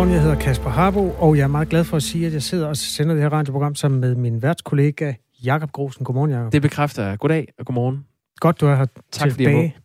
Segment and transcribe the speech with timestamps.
[0.00, 2.42] Godmorgen, jeg hedder Kasper Harbo, og jeg er meget glad for at sige, at jeg
[2.42, 5.12] sidder og sender det her radioprogram sammen med min værtskollega
[5.44, 6.04] Jakob Grosen.
[6.04, 6.52] Godmorgen, Jakob.
[6.52, 7.18] Det bekræfter jeg.
[7.18, 8.06] Goddag og godmorgen.
[8.36, 9.76] Godt, du er her Tak, tilbage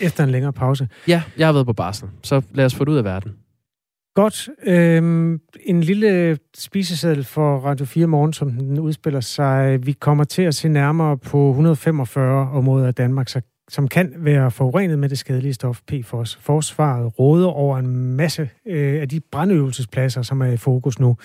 [0.00, 0.88] efter en længere pause.
[1.08, 3.32] Ja, jeg har været på barsel, så lad os få det ud af verden.
[4.14, 4.48] Godt.
[4.66, 9.86] Øhm, en lille spiseseddel for Radio 4 Morgen, som den udspiller sig.
[9.86, 14.50] Vi kommer til at se nærmere på 145 områder af Danmark, så som kan være
[14.50, 16.36] forurenet med det skadelige stof PFOS.
[16.36, 21.16] Forsvaret råder over en masse øh, af de brandøvelsespladser, som er i fokus nu.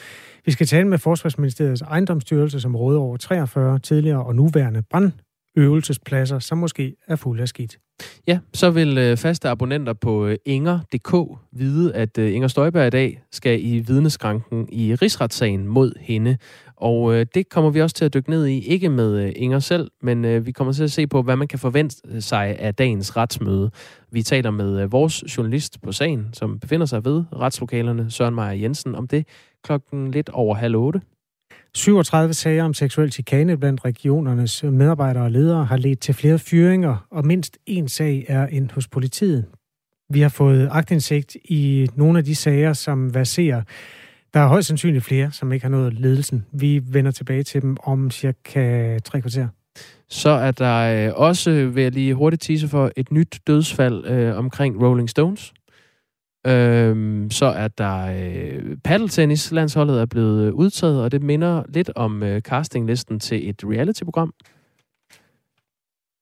[0.46, 6.58] Vi skal tale med Forsvarsministeriets ejendomsstyrelse, som råder over 43 tidligere og nuværende brandøvelsespladser, som
[6.58, 7.78] måske er fulde af skidt.
[8.28, 12.90] Ja, så vil øh, faste abonnenter på øh, Inger.dk vide, at øh, Inger Støjberg i
[12.90, 16.38] dag skal i vidneskranken i rigsretssagen mod hende.
[16.82, 19.60] Og øh, det kommer vi også til at dykke ned i, ikke med øh, Inger
[19.60, 22.60] selv, men øh, vi kommer til at se på, hvad man kan forvente øh, sig
[22.60, 23.72] af dagens retsmøde.
[24.12, 28.52] Vi taler med øh, vores journalist på sagen, som befinder sig ved retslokalerne, Søren Meyer
[28.52, 29.28] Jensen, om det
[29.64, 31.02] klokken lidt over halv otte.
[31.74, 37.08] 37 sager om seksuel chikane blandt regionernes medarbejdere og ledere har ledt til flere fyringer,
[37.12, 39.46] og mindst en sag er ind hos politiet.
[40.10, 43.62] Vi har fået agtindsigt i nogle af de sager, som verserer.
[44.34, 46.46] Der er højst sandsynligt flere, som ikke har nået ledelsen.
[46.52, 49.48] Vi vender tilbage til dem om cirka tre kvarter.
[50.10, 54.38] Så er der øh, også, vil jeg lige hurtigt tise for, et nyt dødsfald øh,
[54.38, 55.54] omkring Rolling Stones.
[56.48, 59.52] Øhm, så er der øh, paddeltennis.
[59.52, 64.34] Landsholdet er blevet udtaget, og det minder lidt om øh, castinglisten til et reality-program.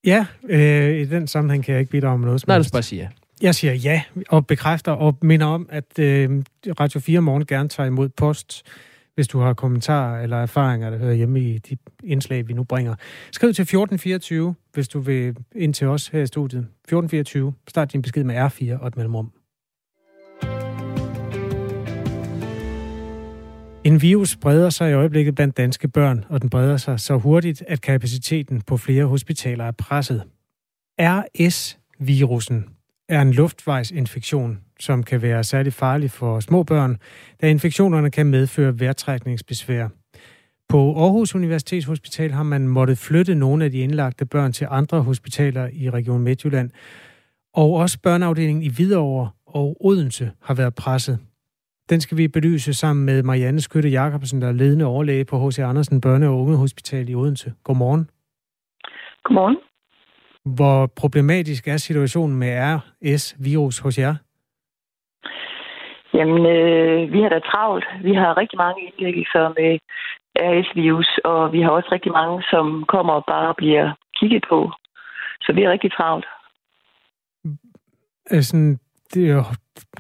[0.05, 2.75] Ja, øh, i den sammenhæng kan jeg ikke bidrage med noget som Nej, du skal
[2.75, 3.09] bare sige ja.
[3.41, 6.43] Jeg siger ja, og bekræfter og minder om, at øh,
[6.79, 8.63] Radio 4 Morgen gerne tager imod post,
[9.15, 12.95] hvis du har kommentarer eller erfaringer, der hører hjemme i de indslag, vi nu bringer.
[13.31, 16.59] Skriv til 1424, hvis du vil ind til os her i studiet.
[16.59, 17.53] 1424.
[17.67, 19.31] Start din besked med R4 og et mellemrum.
[23.83, 27.63] En virus breder sig i øjeblikket blandt danske børn, og den breder sig så hurtigt,
[27.67, 30.23] at kapaciteten på flere hospitaler er presset.
[31.01, 32.78] RS-virusen
[33.09, 36.97] er en luftvejsinfektion, som kan være særlig farlig for små børn,
[37.41, 39.87] da infektionerne kan medføre vejrtrækningsbesvær.
[40.69, 45.69] På Aarhus Universitetshospital har man måttet flytte nogle af de indlagte børn til andre hospitaler
[45.73, 46.69] i Region Midtjylland,
[47.53, 51.19] og også børneafdelingen i Hvidovre og Odense har været presset.
[51.89, 55.59] Den skal vi belyse sammen med Marianne Skytte Jacobsen, der er ledende overlæge på H.C.
[55.59, 57.53] Andersen Børne- og Ungehospital i Odense.
[57.63, 58.09] Godmorgen.
[59.23, 59.57] Godmorgen.
[60.55, 64.15] Hvor problematisk er situationen med RS-virus hos jer?
[66.13, 67.85] Jamen, øh, vi har da travlt.
[68.03, 69.79] Vi har rigtig mange indlæggelser med
[70.35, 74.71] RS-virus, og vi har også rigtig mange, som kommer og bare bliver kigget på.
[75.41, 76.25] Så vi er rigtig travlt.
[78.31, 78.79] Øh, Sådan,
[79.13, 79.43] det, er jo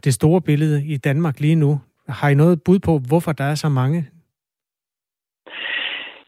[0.03, 1.81] det store billede i Danmark lige nu.
[2.07, 4.09] Har I noget bud på, hvorfor der er så mange?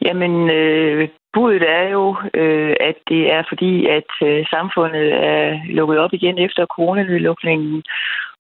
[0.05, 5.97] Jamen, øh, budet er jo, øh, at det er fordi, at øh, samfundet er lukket
[5.99, 7.83] op igen efter coronanedlukningen,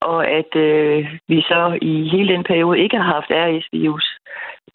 [0.01, 4.05] og at øh, vi så i hele den periode ikke har haft RS-virus.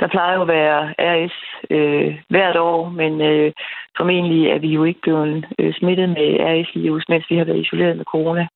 [0.00, 1.36] Der plejer jo at være RS
[1.70, 3.52] øh, hvert år, men øh,
[3.96, 7.96] formentlig er vi jo ikke blevet øh, smittet med RS-virus, mens vi har været isoleret
[7.96, 8.46] med corona.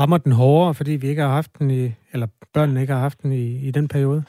[0.00, 1.82] Rammer den hårdere, fordi vi ikke har haft den i,
[2.12, 4.24] eller børnene ikke har haft den i, i den periode?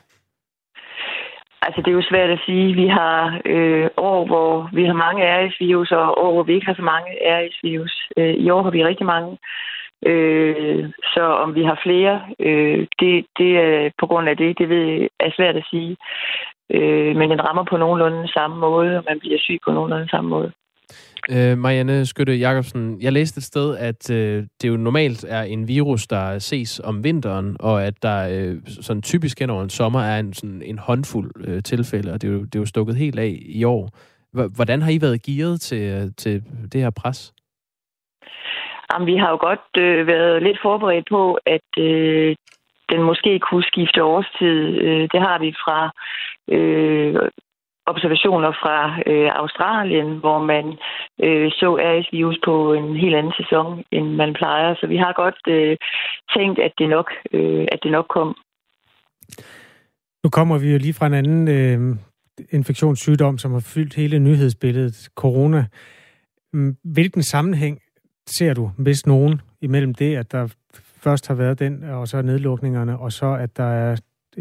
[1.61, 2.73] Altså, det er jo svært at sige.
[2.73, 6.73] Vi har øh, år, hvor vi har mange RS-virus, og år, hvor vi ikke har
[6.73, 8.09] så mange RS-virus.
[8.17, 9.37] Øh, I år har vi rigtig mange.
[10.05, 14.69] Øh, så om vi har flere, øh, det, det er på grund af det, det
[14.69, 15.97] ved, er svært at sige.
[16.73, 20.29] Øh, men den rammer på nogenlunde samme måde, og man bliver syg på nogenlunde samme
[20.29, 20.51] måde.
[21.31, 25.67] Øh, Marianne Skytte Jacobsen, jeg læste et sted, at øh, det jo normalt er en
[25.67, 30.01] virus, der ses om vinteren, og at der øh, sådan typisk hen over en sommer
[30.01, 32.95] er en, sådan en håndfuld øh, tilfælde, og det er, jo, det er jo stukket
[32.95, 33.89] helt af i år.
[34.55, 36.43] Hvordan har I været gearet til, øh, til
[36.73, 37.33] det her pres?
[38.93, 42.35] Jamen, vi har jo godt øh, været lidt forberedt på, at øh,
[42.91, 44.57] den måske kunne skifte årstid.
[44.85, 45.79] Øh, det har vi fra
[46.55, 47.15] øh,
[47.93, 48.77] observationer fra
[49.11, 50.65] øh, Australien, hvor man
[51.25, 54.75] øh, så RS-virus på en helt anden sæson, end man plejer.
[54.79, 55.77] Så vi har godt øh,
[56.35, 58.35] tænkt, at det nok, øh, at det nok kom.
[60.23, 61.79] Nu kommer vi jo lige fra en anden øh,
[62.51, 65.65] infektionssygdom, som har fyldt hele nyhedsbilledet, corona.
[66.53, 67.79] Mm, hvilken sammenhæng
[68.27, 70.47] ser du, hvis nogen, imellem det, at der
[71.03, 73.95] først har været den, og så nedlukningerne, og så at der er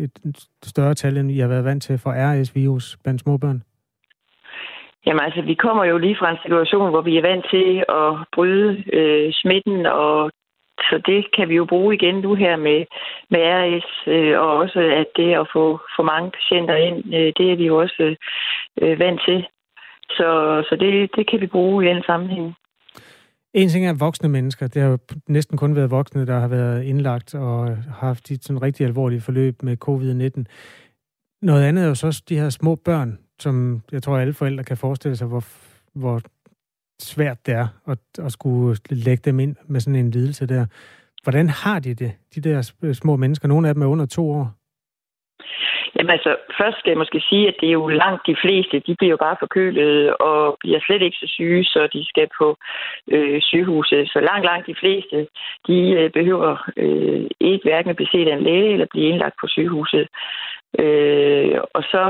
[0.04, 3.62] et større tal, end I har været vant til for RS-virus blandt småbørn?
[5.06, 8.10] Jamen altså, vi kommer jo lige fra en situation, hvor vi er vant til at
[8.34, 10.30] bryde øh, smitten og
[10.90, 12.84] så det kan vi jo bruge igen nu her med,
[13.30, 17.52] med RS, øh, og også at det at få for mange patienter ind, øh, det
[17.52, 18.16] er vi jo også
[18.82, 19.46] øh, vant til.
[20.10, 20.28] Så,
[20.68, 22.54] så det, det kan vi bruge i den sammenhæng.
[23.54, 24.66] En ting er voksne mennesker.
[24.66, 24.98] Det har jo
[25.28, 29.62] næsten kun været voksne, der har været indlagt og haft et sådan rigtig alvorlige forløb
[29.62, 30.44] med covid-19.
[31.42, 34.76] Noget andet er jo så de her små børn, som jeg tror alle forældre kan
[34.76, 35.44] forestille sig, hvor,
[35.94, 36.20] hvor
[37.00, 40.66] svært det er at, at skulle lægge dem ind med sådan en lidelse der.
[41.22, 42.62] Hvordan har de det, de der
[42.92, 43.48] små mennesker?
[43.48, 44.54] Nogle af dem er under to år.
[45.96, 48.94] Jamen altså, først skal jeg måske sige, at det er jo langt de fleste, de
[48.98, 52.56] bliver jo bare forkølet og bliver slet ikke så syge, så de skal på
[53.14, 54.10] øh, sygehuset.
[54.12, 55.26] Så langt, langt de fleste,
[55.68, 59.36] de øh, behøver øh, ikke hverken at blive set af en læge eller blive indlagt
[59.40, 60.06] på sygehuset.
[60.78, 62.02] Øh, og så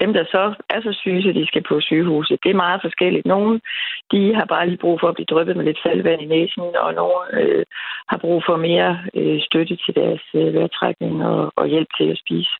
[0.00, 3.26] dem, der så er så syge, så de skal på sygehuset, det er meget forskelligt.
[3.26, 3.60] Nogle,
[4.12, 6.94] de har bare lige brug for at blive dryppet med lidt salvand i næsen, og
[6.94, 7.64] nogle øh,
[8.08, 12.18] har brug for mere øh, støtte til deres øh, vejrtrækning og, og hjælp til at
[12.18, 12.50] spise.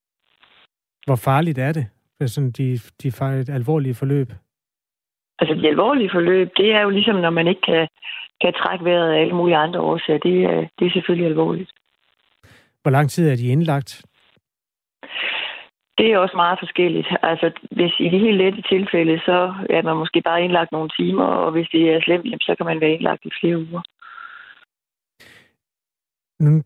[1.06, 1.86] Hvor farligt er det,
[2.30, 3.12] sådan de, de
[3.52, 4.28] alvorlige forløb?
[5.38, 7.88] Altså, de alvorlige forløb, det er jo ligesom, når man ikke kan,
[8.40, 10.18] kan trække vejret af alle mulige andre årsager.
[10.18, 11.70] Det, er, det er selvfølgelig alvorligt.
[12.82, 14.04] Hvor lang tid er de indlagt?
[15.98, 17.08] Det er også meget forskelligt.
[17.22, 21.24] Altså, hvis i de helt lette tilfælde, så er man måske bare indlagt nogle timer,
[21.24, 23.82] og hvis det er slemt, så kan man være indlagt i flere uger.
[26.40, 26.62] Nu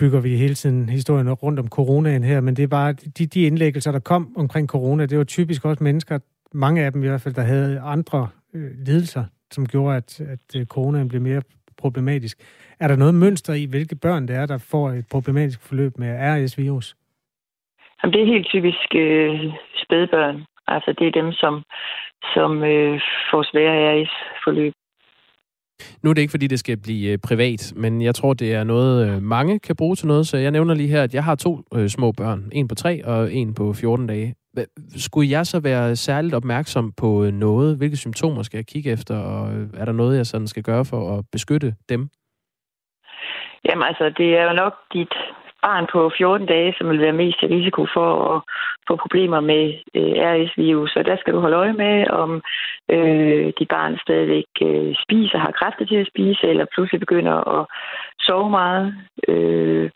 [0.00, 3.42] bygger vi hele tiden historien rundt om coronaen her, men det er bare de, de
[3.42, 6.18] indlæggelser, der kom omkring corona, det var typisk også mennesker,
[6.52, 10.60] mange af dem i hvert fald, der havde andre øh, lidelser, som gjorde, at, at
[10.60, 11.42] øh, coronaen blev mere
[11.78, 12.38] problematisk.
[12.80, 16.10] Er der noget mønster i, hvilke børn det er, der får et problematisk forløb med
[16.20, 16.96] RS-virus?
[17.98, 19.40] Jamen, det er helt typisk øh,
[19.82, 20.44] spædbørn.
[20.68, 21.62] Altså, det er dem, som,
[22.34, 23.00] som øh,
[23.30, 24.72] får svære RS-forløb.
[26.02, 28.64] Nu er det ikke, fordi det skal blive øh, privat, men jeg tror, det er
[28.64, 30.26] noget, øh, mange kan bruge til noget.
[30.26, 32.50] Så jeg nævner lige her, at jeg har to øh, små børn.
[32.52, 34.34] En på tre og en på 14 dage.
[34.96, 37.76] Skulle jeg så være særligt opmærksom på noget?
[37.76, 39.18] Hvilke symptomer skal jeg kigge efter?
[39.18, 42.08] Og er der noget, jeg sådan skal gøre for at beskytte dem?
[43.64, 45.14] Jamen altså, det er jo nok dit
[45.62, 48.42] barn på 14 dage, som vil være mest i risiko for at
[48.88, 49.64] få problemer med
[49.94, 50.96] øh, RS-virus.
[50.96, 52.42] Og der skal du holde øje med, om
[52.90, 57.66] øh, dit barn stadigvæk øh, spiser, har kræfter til at spise, eller pludselig begynder at
[58.20, 58.94] sove meget.
[59.28, 59.90] Øh,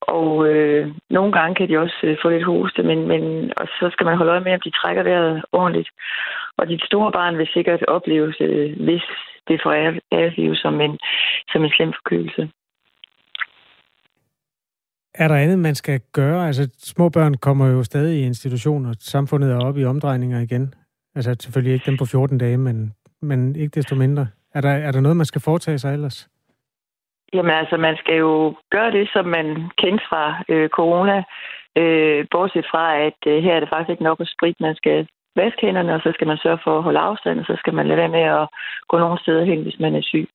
[0.00, 3.90] og øh, nogle gange kan de også øh, få lidt hoste, men, men og så
[3.92, 5.88] skal man holde øje med, om de trækker vejret ordentligt.
[6.58, 9.02] Og dit store barn vil sikkert opleve, øh, hvis
[9.48, 9.72] det får
[10.18, 10.98] RS-virus som en,
[11.52, 12.50] som en slem forkølelse.
[15.14, 16.46] Er der andet, man skal gøre?
[16.46, 18.92] Altså, små børn kommer jo stadig i institutioner.
[19.00, 20.74] Samfundet er oppe i omdrejninger igen.
[21.14, 24.26] Altså, selvfølgelig ikke dem på 14 dage, men, men ikke desto mindre.
[24.54, 26.28] Er der, er der noget, man skal foretage sig ellers?
[27.32, 29.46] Jamen altså, man skal jo gøre det, som man
[29.78, 31.22] kendte fra øh, corona.
[31.76, 34.56] Øh, bortset fra, at øh, her er det faktisk ikke nok at sprit.
[34.60, 35.06] Man skal
[35.36, 37.86] vaske hænderne, og så skal man sørge for at holde afstand, og så skal man
[37.86, 38.48] lade være med at
[38.88, 40.28] gå nogen steder hen, hvis man er syg.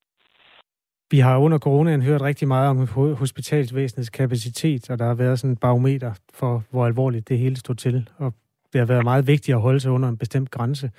[1.12, 5.52] Vi har under coronaen hørt rigtig meget om hospitalsvæsenets kapacitet, og der har været sådan
[5.52, 8.10] en barometer for, hvor alvorligt det hele stod til.
[8.18, 8.34] Og
[8.74, 10.92] det har været meget vigtigt at holde sig under en bestemt grænse.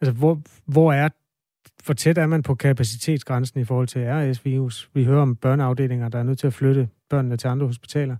[0.00, 0.38] Altså, hvor,
[0.74, 1.08] hvor er,
[1.86, 4.90] hvor tæt er man på kapacitetsgrænsen i forhold til RS-virus?
[4.94, 8.16] Vi hører om børneafdelinger, der er nødt til at flytte børnene til andre hospitaler.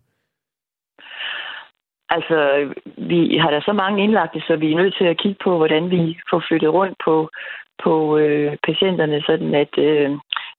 [2.09, 2.39] Altså,
[2.99, 5.91] vi har der så mange indlagte, så vi er nødt til at kigge på, hvordan
[5.91, 7.31] vi får flyttet rundt på,
[7.85, 10.11] på øh, patienterne, sådan at, øh,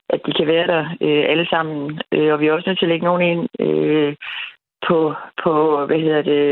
[0.09, 2.01] at de kan være der øh, alle sammen.
[2.11, 4.15] Øh, og vi er også nødt til at lægge nogen ind øh,
[4.87, 5.51] på, på,
[5.85, 6.43] hvad hedder det,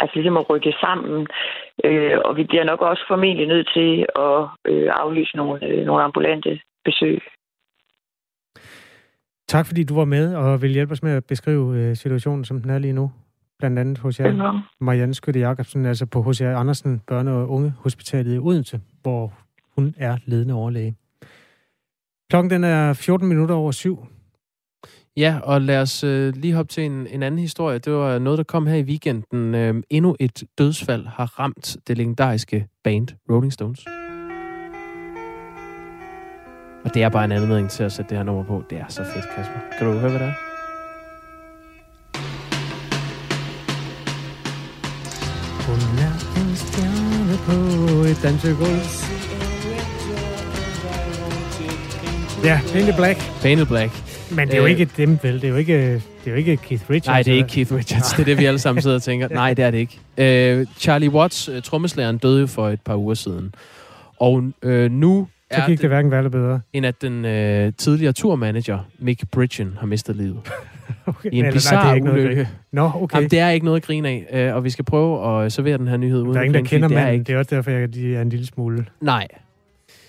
[0.00, 1.26] altså ligesom at rykke sammen.
[1.84, 4.38] Øh, og vi bliver nok også formentlig nødt til at
[4.72, 7.20] øh, aflyse nogle, øh, nogle ambulante besøg.
[9.48, 12.60] Tak fordi du var med og vil hjælpe os med at beskrive øh, situationen, som
[12.62, 13.10] den er lige nu.
[13.58, 16.40] Blandt andet hos jer, Marianne Skytte Jacobsen, altså på H.C.
[16.40, 19.32] Andersen Børne- og Unge Hospitalet i Odense, hvor
[19.76, 20.94] hun er ledende overlæge.
[22.30, 24.06] Klokken den er 14 minutter over syv.
[25.16, 27.78] Ja, og lad os øh, lige hoppe til en, en anden historie.
[27.78, 29.54] Det var noget, der kom her i weekenden.
[29.54, 33.86] Øh, endnu et dødsfald har ramt det legendariske band Rolling Stones.
[36.84, 38.64] Og det er bare en anledning til at sætte det her nummer på.
[38.70, 39.58] Det er så fedt, Kasper.
[39.78, 40.34] Kan du høre, hvad det er?
[45.66, 47.54] Hun er en stjerne på
[48.10, 49.17] et dansegulv.
[52.44, 53.18] Ja, Painted Black.
[53.42, 53.92] Painted Black.
[54.30, 55.34] Men det er jo ikke dem, vel?
[55.34, 57.06] Det er jo ikke, det er jo ikke Keith Richards.
[57.06, 58.10] Nej, det er ikke Keith Richards.
[58.10, 59.28] Det er det, vi alle sammen sidder og tænker.
[59.42, 60.60] Nej, det er det ikke.
[60.60, 63.54] Uh, Charlie Watts, uh, trommeslæren, døde for et par uger siden.
[64.20, 66.60] Og uh, nu Så gik det hverken værre bedre.
[66.72, 70.38] End at den øh, tidligere turmanager, Mick Bridgen, har mistet livet.
[71.06, 71.30] Okay.
[71.32, 72.48] I en bizarre ulykke.
[72.72, 73.16] Nå, okay.
[73.16, 75.78] Jamen, det er ikke noget at grine af, øh, og vi skal prøve at servere
[75.78, 77.22] den her nyhed uden der er ingen, der kender er manden.
[77.22, 77.82] Det er også derfor, jeg
[78.14, 78.86] er en lille smule.
[79.00, 79.26] Nej,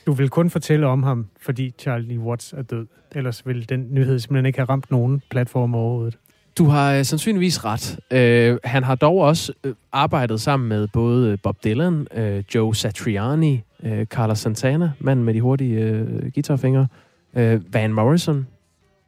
[0.05, 2.87] Du vil kun fortælle om ham, fordi Charlie Watts er død.
[3.11, 6.17] Ellers vil den nyhed simpelthen ikke have ramt nogen platform overhovedet.
[6.57, 7.99] Du har øh, sandsynligvis ret.
[8.11, 13.61] Øh, han har dog også øh, arbejdet sammen med både Bob Dylan, øh, Joe Satriani,
[13.83, 16.87] øh, Carlos Santana, manden med de hurtige øh, guitarfingre,
[17.33, 18.47] øh, Van Morrison.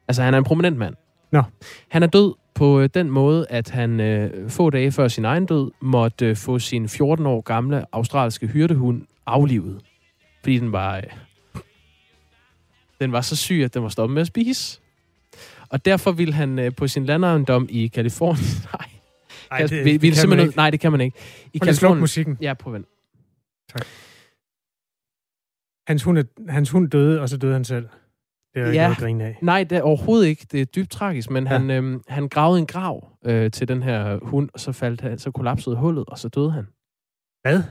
[0.08, 0.96] Altså, han er en prominent mand.
[1.32, 1.44] Nå.
[1.88, 5.46] Han er død på øh, den måde, at han øh, få dage før sin egen
[5.46, 9.82] død måtte øh, få sin 14 år gamle australske hyrdehund aflivet.
[10.44, 10.98] Fordi den var...
[10.98, 11.04] Øh,
[13.02, 14.80] den var så syg, at den var stoppet med at spise.
[15.70, 18.46] Og derfor ville han øh, på sin landejendom i Kalifornien...
[18.74, 18.90] Nej,
[19.52, 21.18] Ej, Kasper, det, vi, det vi kan simpelthen man nødt- Nej, det kan man ikke.
[21.54, 22.38] I Prøv at slukke musikken.
[22.42, 22.88] Ja, prøv vent.
[25.88, 27.88] Hans hund, er, hans hund døde, og så døde han selv.
[28.54, 28.84] Det er jo ikke Ja.
[28.88, 29.38] noget at grine af.
[29.42, 30.48] Nej, det er overhovedet ikke.
[30.52, 31.52] Det er dybt tragisk, men Ja.
[31.54, 31.58] ja.
[31.60, 35.20] han, øhm, han gravede en grav øh, til den her hund, og så, faldt han,
[35.20, 36.68] så kollapsede hullet, og så døde han.
[37.42, 37.64] Hvad?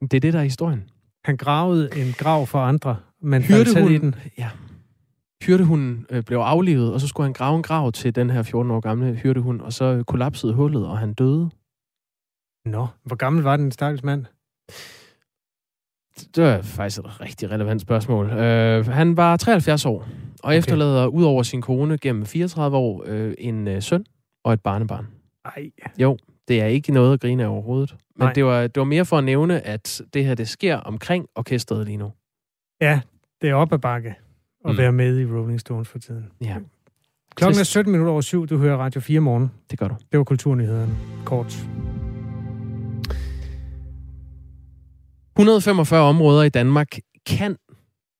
[0.00, 0.90] Det er det, der er historien.
[1.24, 4.14] Han gravede en grav for andre, men faldt selv i den.
[4.14, 4.50] Hyrdehunden, ja.
[5.42, 8.70] Hyrdehunden øh, blev aflivet, og så skulle han grave en grav til den her 14
[8.70, 11.50] år gamle hyrdehund, og så kollapsede hullet, og han døde.
[12.64, 14.24] Nå, hvor gammel var den stakkels mand?
[16.36, 18.30] Det var faktisk et rigtig relevant spørgsmål.
[18.30, 20.06] Øh, han var 73 år, og
[20.42, 20.58] okay.
[20.58, 24.04] efterlader ud over sin kone gennem 34 år øh, en øh, søn
[24.44, 25.06] og et barnebarn.
[25.44, 26.18] Ej, Jo,
[26.50, 27.96] det er ikke noget at grine af overhovedet.
[28.16, 28.32] Men Nej.
[28.32, 31.86] det var, det var mere for at nævne, at det her det sker omkring orkestret
[31.86, 32.12] lige nu.
[32.80, 33.00] ja,
[33.42, 34.14] det er op ad bakke
[34.64, 34.78] at Mm.
[34.78, 36.24] være med i Rolling Stones for tiden.
[36.40, 36.56] Ja,
[37.34, 37.70] Klokken er Trist.
[37.70, 38.46] 17 minutter over syv.
[38.46, 39.50] Du hører Radio 4 morgen.
[39.70, 39.94] det gør du.
[40.12, 40.94] Det var kulturnyhederne.
[41.24, 41.66] Kort.
[45.38, 46.88] 145 områder i Danmark
[47.26, 47.56] kan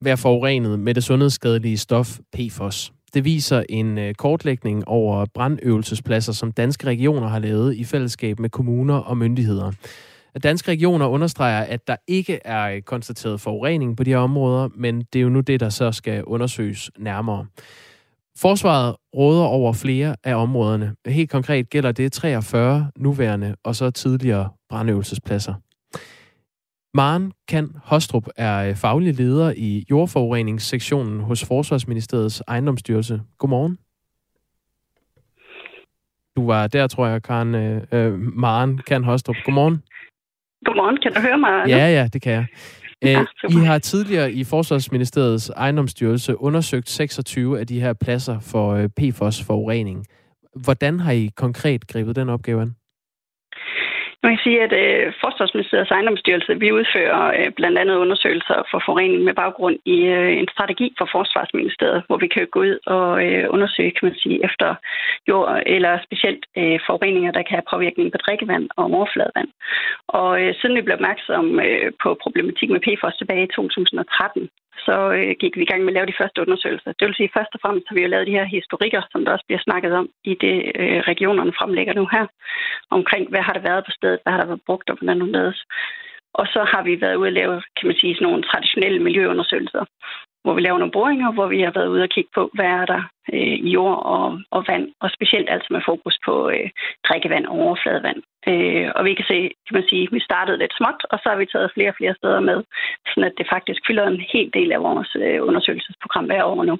[0.02, 2.92] være forurenet med det sundhedsskadelige stof PFOS.
[3.14, 8.50] Det viser en øh, kortlægning over brandøvelsespladser, som danske regioner har lavet i fællesskab med
[8.50, 9.72] kommuner og myndigheder.
[10.42, 15.00] Danske regioner understreger, at der ikke er øh, konstateret forurening på de her områder, men
[15.12, 17.46] det er jo nu det, der så skal undersøges nærmere.
[18.38, 20.94] Forsvaret råder over flere af områderne.
[21.06, 25.54] Helt konkret gælder det 43 nuværende og så tidligere brandøvelsespladser.
[26.94, 33.20] Maren Kan Hostrup er øh, faglig leder i jordforureningssektionen hos Forsvarsministeriets ejendomsstyrelse.
[33.38, 33.78] Godmorgen.
[36.36, 39.36] Du var der, tror jeg, Karen øh, øh, Maren Kan Hostrup.
[39.44, 39.82] Godmorgen.
[40.64, 41.68] Godmorgen, kan du høre mig?
[41.68, 42.46] Ja, ja, det kan jeg.
[43.04, 43.24] Øh, Ja.
[43.48, 50.06] I har tidligere i Forsvarsministeriets ejendomsstyrelse undersøgt 26 af de her pladser for PFOS-forurening.
[50.64, 52.74] Hvordan har I konkret grebet den opgave an?
[54.22, 59.22] Man kan sige, at øh, Forsvarsministeriets ejendomsstyrelse, vi udfører øh, blandt andet undersøgelser for forurening
[59.24, 63.44] med baggrund i øh, en strategi for Forsvarsministeriet, hvor vi kan gå ud og øh,
[63.54, 64.68] undersøge, kan man sige, efter
[65.28, 69.50] jord eller specielt øh, forureninger, der kan have påvirkning på drikkevand og overfladevand.
[70.08, 74.48] Og øh, siden vi blev opmærksom øh, på problematikken med PFOS tilbage i 2013,
[74.86, 76.92] så øh, gik vi i gang med at lave de første undersøgelser.
[76.98, 79.32] Det vil sige, først og fremmest har vi jo lavet de her historikker, som der
[79.32, 82.26] også bliver snakket om i det, øh, regionerne fremlægger nu her,
[82.90, 85.28] omkring hvad har der været på stedet, hvad har der været brugt og hvordan det
[85.28, 85.58] ledes.
[86.34, 89.84] Og så har vi været ude at lave, kan man sige, sådan nogle traditionelle miljøundersøgelser,
[90.42, 92.86] hvor vi laver nogle boringer, hvor vi har været ude og kigge på, hvad er
[92.92, 93.02] der
[93.34, 96.68] øh, i jord og, og vand, og specielt altså med fokus på øh,
[97.06, 98.20] drikkevand og overfladevand.
[98.50, 101.38] Øh, og vi kan se, kan man sige, vi startede lidt småt, og så har
[101.38, 102.58] vi taget flere og flere steder med,
[103.08, 106.76] sådan at det faktisk fylder en hel del af vores øh, undersøgelsesprogram hver år nu.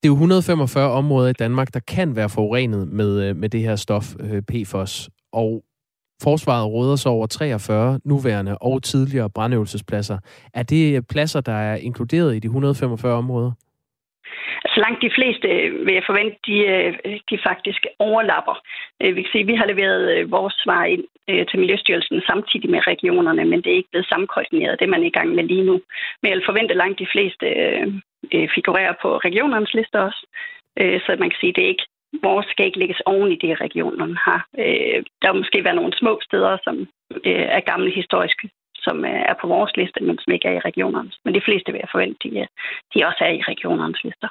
[0.00, 3.60] Det er jo 145 områder i Danmark, der kan være forurenet med, øh, med det
[3.60, 5.10] her stof, øh, PFOS.
[5.32, 5.62] Og
[6.22, 10.18] forsvaret råder så over 43 nuværende og tidligere brandøvelsespladser.
[10.54, 13.52] Er det pladser, der er inkluderet i de 145 områder?
[14.72, 18.56] Så langt de fleste, øh, vil jeg forvente, de, øh, de faktisk overlapper.
[19.02, 21.04] Øh, vi kan se, at vi har leveret vores svar ind
[21.50, 24.78] til Miljøstyrelsen samtidig med regionerne, men det er ikke blevet sammenkoordineret.
[24.78, 25.80] Det er man i gang med lige nu.
[26.20, 27.46] Men jeg vil forvente, at langt de fleste
[28.54, 30.22] figurerer på regionernes lister også.
[31.04, 31.88] Så man kan sige, at det er ikke
[32.22, 34.40] vores skal ikke lægges oven i det, regionerne har.
[34.58, 36.76] Øh, Der vil måske være nogle små steder, som
[37.28, 38.46] øh, er gamle historiske,
[38.86, 41.16] som øh, er på vores liste, men som ikke er i regionernes.
[41.24, 42.46] Men de fleste vil jeg forvente, de, øh,
[42.92, 44.28] de også er i regionernes lister.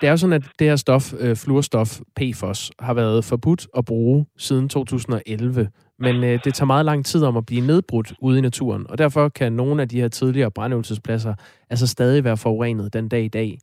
[0.00, 3.84] Det er jo sådan, at det her stof, øh, fluorstof PFOS, har været forbudt at
[3.84, 5.68] bruge siden 2011.
[5.98, 8.98] Men øh, det tager meget lang tid om at blive nedbrudt ude i naturen, og
[8.98, 11.34] derfor kan nogle af de her tidligere brandøvelsespladser
[11.70, 13.58] altså stadig være forurenet den dag i dag.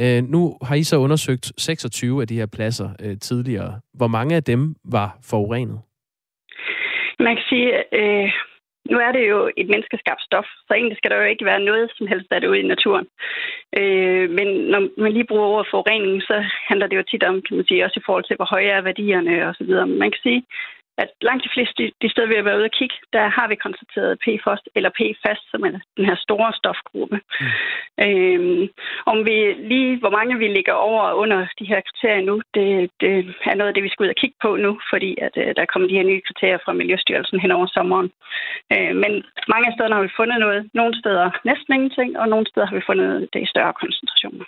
[0.00, 3.80] Øh, nu har I så undersøgt 26 af de her pladser øh, tidligere.
[3.94, 5.80] Hvor mange af dem var forurenet?
[7.18, 8.32] Man kan sige, øh,
[8.90, 11.90] nu er det jo et menneskeskabt stof, så egentlig skal der jo ikke være noget
[11.96, 13.06] som helst af det ude i naturen.
[13.78, 16.36] Øh, men når man lige bruger ordet forurening, så
[16.68, 18.86] handler det jo tit om, kan man sige, også i forhold til, hvor høje er
[18.88, 19.70] værdierne osv.
[20.02, 20.40] Man kan sige,
[21.02, 23.46] at langt de fleste de, de steder, vi har været ude at kigge, der har
[23.48, 27.16] vi konstateret PFOS eller PFAS, som er den her store stofgruppe.
[27.40, 27.46] Mm.
[28.04, 28.68] Øhm,
[29.12, 29.36] om vi
[29.72, 33.10] lige, hvor mange vi ligger over og under de her kriterier nu, det, det
[33.50, 35.64] er noget af det, vi skal ud og kigge på nu, fordi at, uh, der
[35.72, 38.08] kommer de her nye kriterier fra Miljøstyrelsen hen over sommeren.
[38.72, 39.12] Øh, men
[39.52, 40.70] mange af stederne har vi fundet noget.
[40.74, 44.44] Nogle steder næsten ingenting, og nogle steder har vi fundet det i større koncentrationer.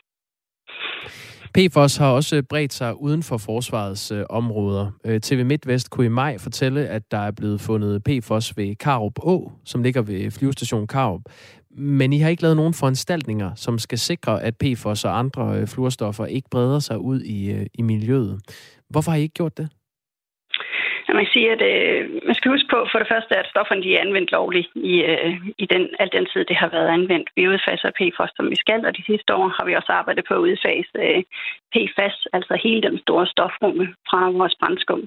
[1.56, 4.90] PFOS har også øh, bredt sig uden for forsvarets øh, områder.
[5.04, 9.18] Øh, TV MidtVest kunne i maj fortælle, at der er blevet fundet PFOS ved Karup
[9.18, 11.20] Å, som ligger ved flyvestation Karup.
[11.70, 15.66] Men I har ikke lavet nogen foranstaltninger, som skal sikre, at PFOS og andre øh,
[15.66, 18.40] fluorstoffer ikke breder sig ud i, øh, i miljøet.
[18.90, 19.68] Hvorfor har I ikke gjort det?
[21.14, 23.96] Man kan sige, at øh, man skal huske på for det første, at stofferne de
[23.96, 27.28] er anvendt lovligt i, øh, i den, al den tid, det har været anvendt.
[27.36, 30.34] Vi udfaser PFOS, som vi skal, og de sidste år har vi også arbejdet på
[30.34, 31.22] at udfase øh,
[31.72, 35.02] PFAS, altså hele den store stofrumme fra vores brændskum.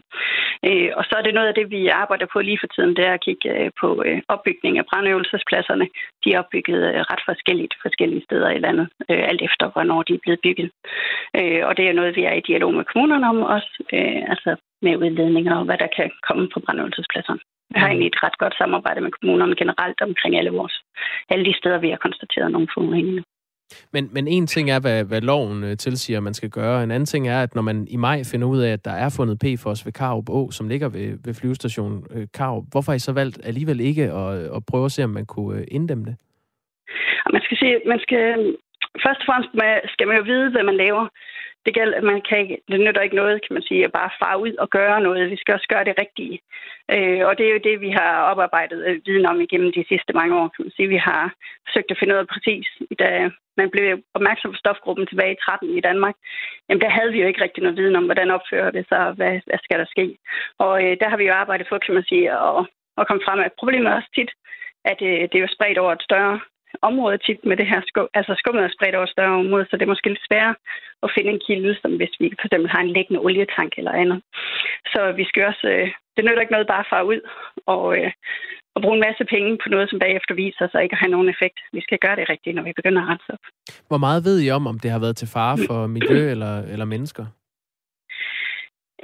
[0.67, 3.05] Øh, og så er det noget af det, vi arbejder på lige for tiden, det
[3.05, 5.87] er at kigge øh, på øh, opbygning af brandøvelsespladserne.
[6.23, 10.13] De er opbygget øh, ret forskelligt forskellige steder i landet, øh, alt efter hvornår de
[10.13, 10.69] er blevet bygget.
[11.39, 14.55] Øh, og det er noget, vi er i dialog med kommunerne om også, øh, altså
[14.81, 17.41] med udledninger og hvad der kan komme på brandøvelsespladserne.
[17.73, 17.91] Vi har mm.
[17.91, 20.75] egentlig et ret godt samarbejde med kommunerne generelt omkring alle vores,
[21.29, 23.23] alle de steder, vi har konstateret nogle forureninger.
[23.93, 26.83] Men, men en ting er, hvad, hvad loven øh, tilsiger, man skal gøre.
[26.83, 29.09] En anden ting er, at når man i maj finder ud af, at der er
[29.17, 32.99] fundet PFOS ved Karup Å, som ligger ved, ved flyvestationen øh, Karup, hvorfor har I
[32.99, 36.15] så valgt alligevel ikke at, at prøve at se, om man kunne øh, inddæmme det?
[37.33, 38.23] Man skal sige, man skal,
[39.05, 39.51] først og fremmest
[39.93, 41.05] skal man jo vide, hvad man laver
[41.69, 44.41] det gælder, man kan ikke, det nytter ikke noget, kan man sige, at bare fare
[44.45, 45.31] ud og gøre noget.
[45.33, 46.37] Vi skal også gøre det rigtige.
[46.95, 50.11] Øh, og det er jo det, vi har oparbejdet øh, viden om igennem de sidste
[50.19, 50.93] mange år, kan man sige.
[50.95, 51.23] Vi har
[51.65, 52.67] forsøgt at finde ud af præcis,
[53.01, 53.09] da
[53.59, 56.15] man blev opmærksom på stofgruppen tilbage i 13 i Danmark.
[56.67, 59.33] Jamen, der havde vi jo ikke rigtig noget viden om, hvordan opfører det sig, hvad,
[59.47, 60.05] hvad skal der ske.
[60.65, 62.59] Og øh, der har vi jo arbejdet for, kan man sige, at,
[62.99, 63.57] at komme frem med.
[63.61, 64.31] Problemet er også tit,
[64.91, 66.39] at øh, det er jo spredt over et større
[66.89, 68.07] område tit med det her skum.
[68.19, 70.55] Altså skummet er spredt over større område, så det er måske lidt sværere
[71.03, 74.19] at finde en kilde, som hvis vi for eksempel har en liggende olietank eller andet.
[74.93, 77.21] Så vi skal også, øh, det nytter ikke noget bare at fare ud
[77.75, 78.11] og, øh,
[78.75, 81.29] og bruge en masse penge på noget, som bagefter viser sig ikke at have nogen
[81.33, 81.57] effekt.
[81.77, 83.43] Vi skal gøre det rigtigt, når vi begynder at rense op.
[83.89, 86.85] Hvor meget ved I om, om det har været til fare for miljø eller, eller
[86.85, 87.25] mennesker?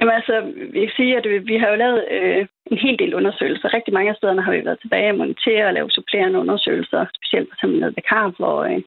[0.00, 0.34] Jamen altså,
[0.72, 3.74] vi kan sige, at vi har jo lavet øh, en hel del undersøgelser.
[3.74, 7.48] Rigtig mange af stederne har vi været tilbage og montere og lave supplerende undersøgelser, specielt
[7.48, 8.82] for eksempel ved Karp, hvor øh,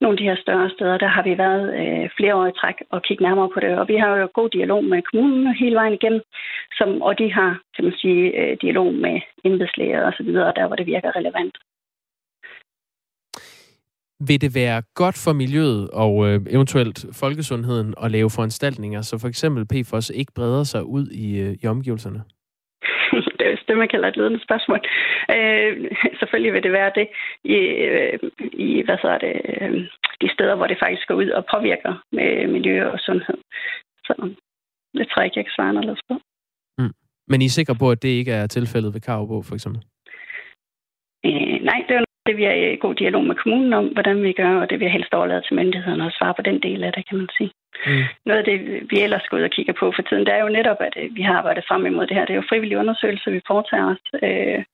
[0.00, 2.78] nogle af de her større steder, der har vi været øh, flere år i træk
[2.90, 3.78] og kigge nærmere på det.
[3.78, 6.22] Og vi har jo god dialog med kommunen hele vejen igennem,
[6.78, 10.66] som, og de har, kan man sige, øh, dialog med embedslæger og så videre, der
[10.66, 11.56] hvor det virker relevant.
[14.20, 19.28] Vil det være godt for miljøet og øh, eventuelt folkesundheden at lave foranstaltninger, så for
[19.28, 22.20] eksempel PFOS ikke breder sig ud i, øh, i omgivelserne?
[23.38, 24.80] det er det, man kalder et ledende spørgsmål.
[25.36, 25.72] Øh,
[26.20, 27.06] selvfølgelig vil det være det
[27.44, 28.18] i, øh,
[28.66, 29.72] i hvad så er det, øh,
[30.22, 33.38] de steder, hvor det faktisk går ud og påvirker med miljø og sundhed.
[34.06, 34.12] Så
[34.94, 36.14] det tror jeg ikke, jeg kan svare anderledes på.
[36.78, 36.94] Mm.
[37.28, 39.80] Men I er sikre på, at det ikke er tilfældet ved Karbo, for eksempel?
[41.26, 44.32] Øh, nej, det er det, vi er i god dialog med kommunen om, hvordan vi
[44.32, 46.92] gør, og det vil jeg helst overlade til myndighederne at svare på den del af
[46.92, 47.50] det, kan man sige.
[47.86, 48.04] Mm.
[48.26, 48.58] Noget af det,
[48.90, 51.16] vi ellers går ud og kigger på for tiden, det er jo netop, at øh,
[51.16, 52.24] vi har arbejdet frem imod det her.
[52.24, 54.64] Det er jo frivillige undersøgelser, vi foretager os, øh,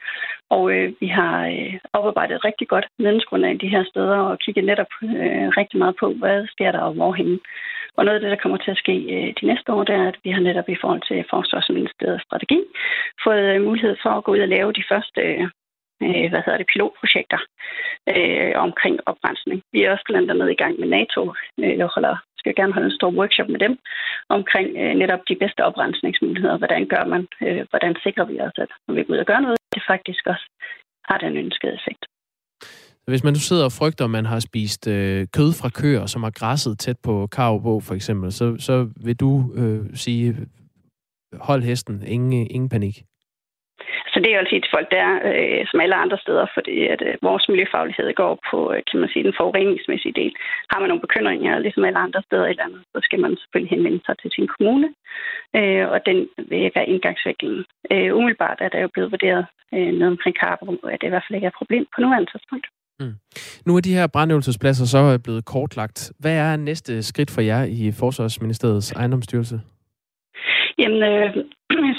[0.50, 4.64] og øh, vi har øh, oparbejdet rigtig godt vidensgrundlag i de her steder, og kigget
[4.64, 7.40] netop øh, rigtig meget på, hvad sker der og hvorhen.
[7.96, 10.08] Og noget af det, der kommer til at ske øh, de næste år, det er,
[10.08, 12.60] at vi har netop i forhold til Forsvarsministeriets strategi
[13.24, 15.48] fået øh, mulighed for at gå ud og lave de første øh,
[16.08, 17.40] øh, hvad hedder det, pilotprojekter
[18.14, 19.58] øh, omkring oprensning.
[19.72, 21.20] Vi er også blandt andet i gang med NATO,
[21.62, 23.74] øh, og holder, skal gerne holde en stor workshop med dem
[24.36, 26.56] omkring øh, netop de bedste oprensningsmuligheder.
[26.58, 29.40] Hvordan gør man, øh, hvordan sikrer vi os, at når vi går ud og gør
[29.46, 30.46] noget, det faktisk også
[31.08, 32.02] har den ønskede effekt.
[33.06, 36.22] Hvis man nu sidder og frygter, at man har spist øh, kød fra køer, som
[36.22, 40.36] har græsset tæt på Karobo for eksempel, så, så vil du øh, sige,
[41.40, 43.02] hold hesten, ingen, ingen panik.
[44.12, 47.00] Så det er jo altid til folk der, øh, som alle andre steder, fordi at
[47.08, 50.32] øh, vores miljøfaglighed går på, øh, kan man sige, den forureningsmæssige del.
[50.70, 54.00] Har man nogle bekymringer, ligesom alle andre steder i landet, så skal man selvfølgelig henvende
[54.06, 54.88] sig til sin kommune,
[55.58, 56.18] øh, og den
[56.50, 57.64] vil være indgangsvinkelen.
[57.92, 59.44] Øh, umiddelbart er der jo blevet vurderet
[59.74, 62.30] øh, ned omkring Karperum, at det i hvert fald ikke er et problem på nuværende
[62.32, 62.66] tidspunkt.
[63.00, 63.14] Mm.
[63.66, 66.12] Nu er de her brandøvelsespladser så blevet kortlagt.
[66.18, 69.60] Hvad er næste skridt for jer i Forsvarsministeriets ejendomsstyrelse?
[70.78, 71.36] Jamen, øh,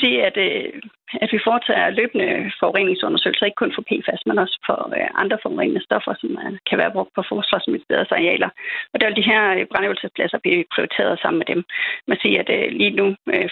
[0.04, 0.82] sige, at øh,
[1.24, 5.84] at vi foretager løbende forureningsundersøgelser, ikke kun for PFAS, men også for øh, andre forurenende
[5.88, 8.50] stoffer, som øh, kan være brugt på forsvarsministeriets arealer.
[8.94, 11.62] Og der vil de her brandøvelsespladser brændøvelsespladser blive prioriteret sammen med dem.
[12.08, 13.06] Man siger, at lige nu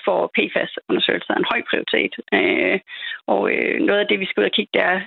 [0.06, 2.14] får PFAS-undersøgelser en høj prioritet.
[3.34, 3.42] Og
[3.88, 5.00] noget af det, vi skal ud og kigge, det er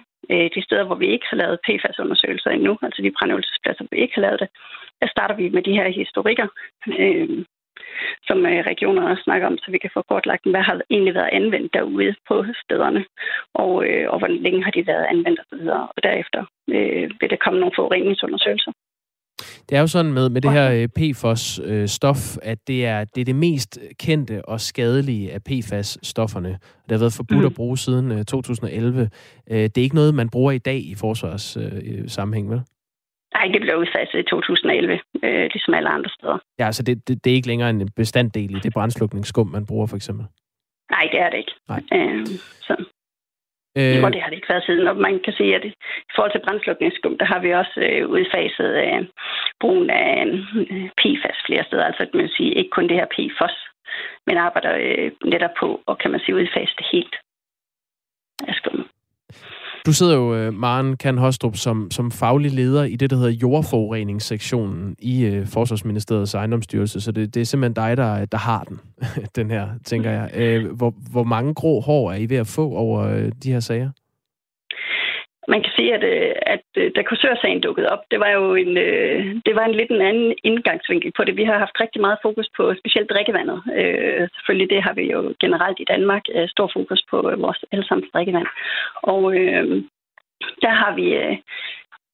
[0.54, 4.14] de steder, hvor vi ikke har lavet PFAS-undersøgelser endnu, altså de brændøvelsespladser, hvor vi ikke
[4.14, 4.48] har lavet det.
[5.02, 6.46] Der starter vi med de her historikker.
[6.98, 7.28] Øh,
[8.28, 11.30] som øh, regionerne også snakker om, så vi kan få kortlagt, hvad har egentlig været
[11.32, 13.04] anvendt derude på stederne,
[13.54, 15.68] og, øh, og hvor længe har de været anvendt osv.
[15.96, 16.40] Og derefter
[16.76, 18.72] øh, vil der komme nogle forureningsundersøgelser.
[19.68, 23.24] Det er jo sådan med, med det her øh, PFOS-stof, at det er, det er
[23.24, 26.52] det mest kendte og skadelige af PFAS-stofferne.
[26.84, 27.46] Det har været forbudt mm.
[27.46, 29.10] at bruge siden 2011.
[29.48, 32.60] Det er ikke noget, man bruger i dag i forsvarssammenhæng, vel?
[33.36, 36.38] Nej, det blev udfaset i 2011, øh, ligesom alle andre steder.
[36.58, 39.86] Ja, altså det, det, det er ikke længere en bestanddel i det brændslukningsskum, man bruger
[39.86, 40.26] for eksempel?
[40.90, 41.54] Nej, det er det ikke.
[41.68, 41.82] Nej.
[41.92, 42.26] Øh,
[42.66, 42.74] så.
[43.78, 44.04] Øh...
[44.04, 44.88] Og det har det ikke været siden.
[44.88, 48.70] Og man kan sige, at i forhold til brændslukningsskum, der har vi også øh, udfaset
[48.84, 49.00] øh,
[49.60, 51.84] brugen af øh, PFAS flere steder.
[51.84, 53.56] Altså, man sige, ikke kun det her PFOS,
[54.26, 57.16] men arbejder øh, netop på, og kan man sige, udfase det helt
[58.48, 58.86] af skummet.
[59.86, 63.30] Du sidder jo, øh, Maren Kan Hostrup, som, som faglig leder i det, der hedder
[63.30, 68.80] jordforureningssektionen i øh, Forsvarsministeriets ejendomsstyrelse, så det, det er simpelthen dig, der, der har den,
[69.36, 70.30] den her, tænker jeg.
[70.34, 73.60] Øh, hvor, hvor mange grå hår er I ved at få over øh, de her
[73.60, 73.90] sager?
[75.48, 78.76] Man kan sige, at, øh, at øh, da kursørsagen dukkede op, det var jo en,
[78.76, 81.36] øh, det var en lidt en anden indgangsvinkel på det.
[81.36, 83.62] Vi har haft rigtig meget fokus på specielt drikkevandet.
[83.78, 88.46] Øh, selvfølgelig det har vi jo generelt i Danmark stor fokus på vores allesammens drikkevand.
[89.02, 89.82] Og øh,
[90.62, 91.06] der har vi...
[91.14, 91.36] Øh,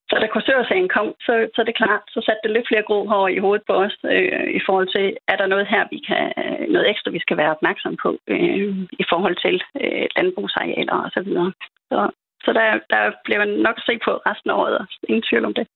[0.09, 3.05] så da kursørsagen kom, så, så er det klart, så satte det lidt flere grå
[3.05, 6.33] hår i hovedet på os øh, i forhold til, er der noget her, vi kan,
[6.69, 8.69] noget ekstra, vi skal være opmærksom på øh,
[9.01, 11.51] i forhold til øh, landbrugsarealer og så videre.
[11.91, 12.09] Så,
[12.43, 15.67] så der, der bliver man nok se på resten af året, ingen tvivl om det.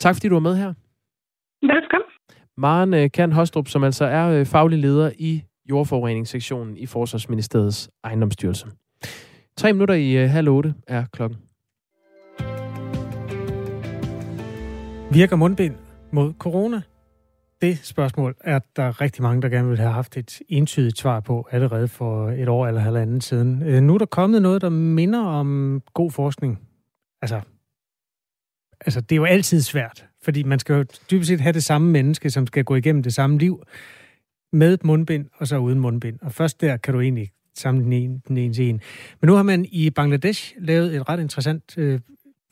[0.00, 0.72] Tak fordi du var med her.
[1.62, 2.10] Velkommen.
[2.56, 8.66] Maren øh, Kan Hostrup, som altså er øh, faglig leder i jordforureningssektionen i Forsvarsministeriets ejendomsstyrelse.
[9.56, 11.38] Tre minutter i øh, halv otte er klokken.
[15.12, 15.74] Virker mundbind
[16.12, 16.82] mod corona?
[17.64, 21.48] Det spørgsmål er der rigtig mange, der gerne vil have haft et entydigt svar på
[21.50, 23.62] allerede for et år eller halvanden siden.
[23.62, 26.60] Øh, nu er der kommet noget, der minder om god forskning.
[27.22, 27.40] Altså,
[28.80, 31.90] altså det er jo altid svært, fordi man skal jo dybest set have det samme
[31.90, 33.62] menneske, som skal gå igennem det samme liv
[34.52, 36.18] med mundbind og så uden mundbind.
[36.22, 38.80] Og først der kan du egentlig samle den ene, den ene til en.
[39.20, 42.00] Men nu har man i Bangladesh lavet et ret interessant øh,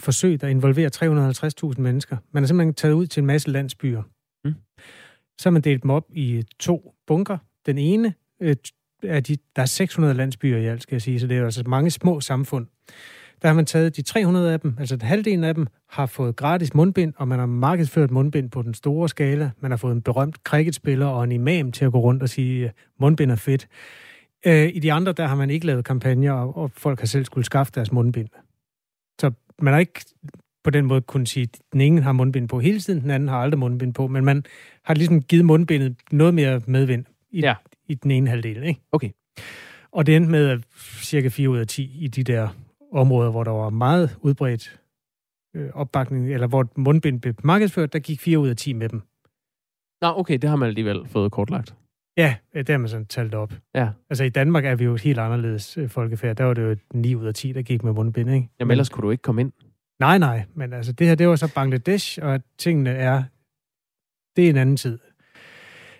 [0.00, 2.16] forsøg, der involverer 350.000 mennesker.
[2.32, 4.02] Man har simpelthen taget ud til en masse landsbyer.
[4.44, 4.54] Mm.
[5.42, 7.38] Så har man delt dem op i øh, to bunker.
[7.66, 8.56] Den ene øh,
[9.02, 11.62] er de, der er 600 landsbyer i alt, skal jeg sige, så det er altså
[11.66, 12.66] mange små samfund.
[13.42, 16.74] Der har man taget de 300 af dem, altså halvdelen af dem, har fået gratis
[16.74, 19.50] mundbind, og man har markedsført mundbind på den store skala.
[19.60, 22.64] Man har fået en berømt cricketspiller og en imam til at gå rundt og sige,
[22.64, 23.68] øh, mundbind er fedt.
[24.46, 27.44] Øh, I de andre, der har man ikke lavet kampagner, og folk har selv skulle
[27.44, 28.28] skaffe deres mundbind.
[29.20, 30.00] Så man har ikke
[30.64, 33.28] på den måde kunne sige, at den ene har mundbind på hele tiden, den anden
[33.28, 34.44] har aldrig mundbind på, men man
[34.84, 37.54] har ligesom givet mundbindet noget mere medvind i, ja.
[37.88, 38.62] i den ene halvdel.
[38.62, 38.80] Ikke?
[38.92, 39.10] Okay.
[39.92, 40.60] Og det endte med, at
[41.02, 42.48] cirka 4 ud af 10 i de der
[42.92, 44.80] områder, hvor der var meget udbredt
[45.56, 49.02] øh, opbakning, eller hvor mundbind blev markedsført, der gik 4 ud af 10 med dem.
[50.02, 51.74] Nå, okay, det har man alligevel fået kortlagt.
[52.16, 53.52] Ja, det har man sådan talt op.
[53.74, 53.88] Ja.
[54.10, 56.36] Altså i Danmark er vi jo et helt anderledes øh, folkefærd.
[56.36, 58.48] Der var det jo 9 ud af 10, der gik med mundbind, ikke?
[58.60, 59.52] Jamen ellers kunne du ikke komme ind.
[60.00, 63.22] Nej, nej, men altså det her, det var så Bangladesh, og tingene er,
[64.36, 64.98] det er en anden tid.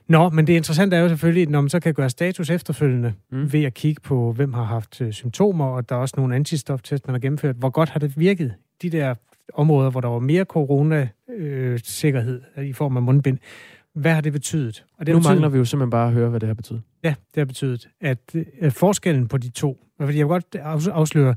[0.09, 3.52] Nå, men det interessante er jo selvfølgelig, når man så kan gøre status efterfølgende mm.
[3.52, 7.07] ved at kigge på, hvem har haft øh, symptomer, og der er også nogle antistoftest,
[7.07, 7.57] man har gennemført.
[7.57, 8.55] Hvor godt har det virket?
[8.83, 9.14] De der
[9.55, 13.38] områder, hvor der var mere corona-sikkerhed øh, i form af mundbind.
[13.94, 14.85] Hvad har det betydet?
[14.98, 16.83] Og det nu betydet, mangler vi jo simpelthen bare at høre, hvad det har betydet.
[17.05, 20.55] Ja, det har betydet, at, at øh, forskellen på de to, fordi jeg vil godt
[20.87, 21.35] afsløre,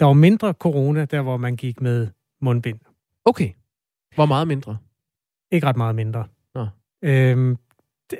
[0.00, 2.08] der var mindre corona, der hvor man gik med
[2.40, 2.80] mundbind.
[3.24, 3.52] Okay.
[4.14, 4.78] Hvor meget mindre?
[5.50, 6.28] Ikke ret meget mindre.
[6.54, 6.66] Nå.
[7.02, 7.56] Øhm,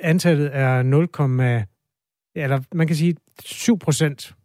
[0.01, 1.09] antallet er 0,
[2.35, 3.15] eller man kan sige
[3.45, 4.35] 7 procent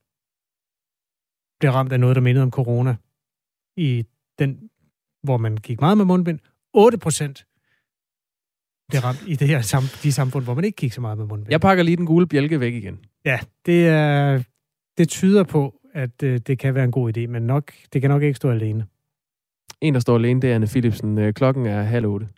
[1.58, 2.96] bliver ramt af noget, der mindede om corona
[3.76, 4.06] i
[4.38, 4.70] den,
[5.22, 6.38] hvor man gik meget med mundbind.
[6.74, 7.46] 8 procent
[8.88, 11.50] bliver ramt i det her, de samfund, hvor man ikke gik så meget med mundbind.
[11.50, 13.04] Jeg pakker lige den gule bjælke væk igen.
[13.24, 14.42] Ja, det, er,
[14.98, 18.10] det tyder på, at øh, det kan være en god idé, men nok, det kan
[18.10, 18.86] nok ikke stå alene.
[19.80, 21.18] En, der står alene, det er Anne Philipsen.
[21.18, 22.28] Øh, klokken er halv otte.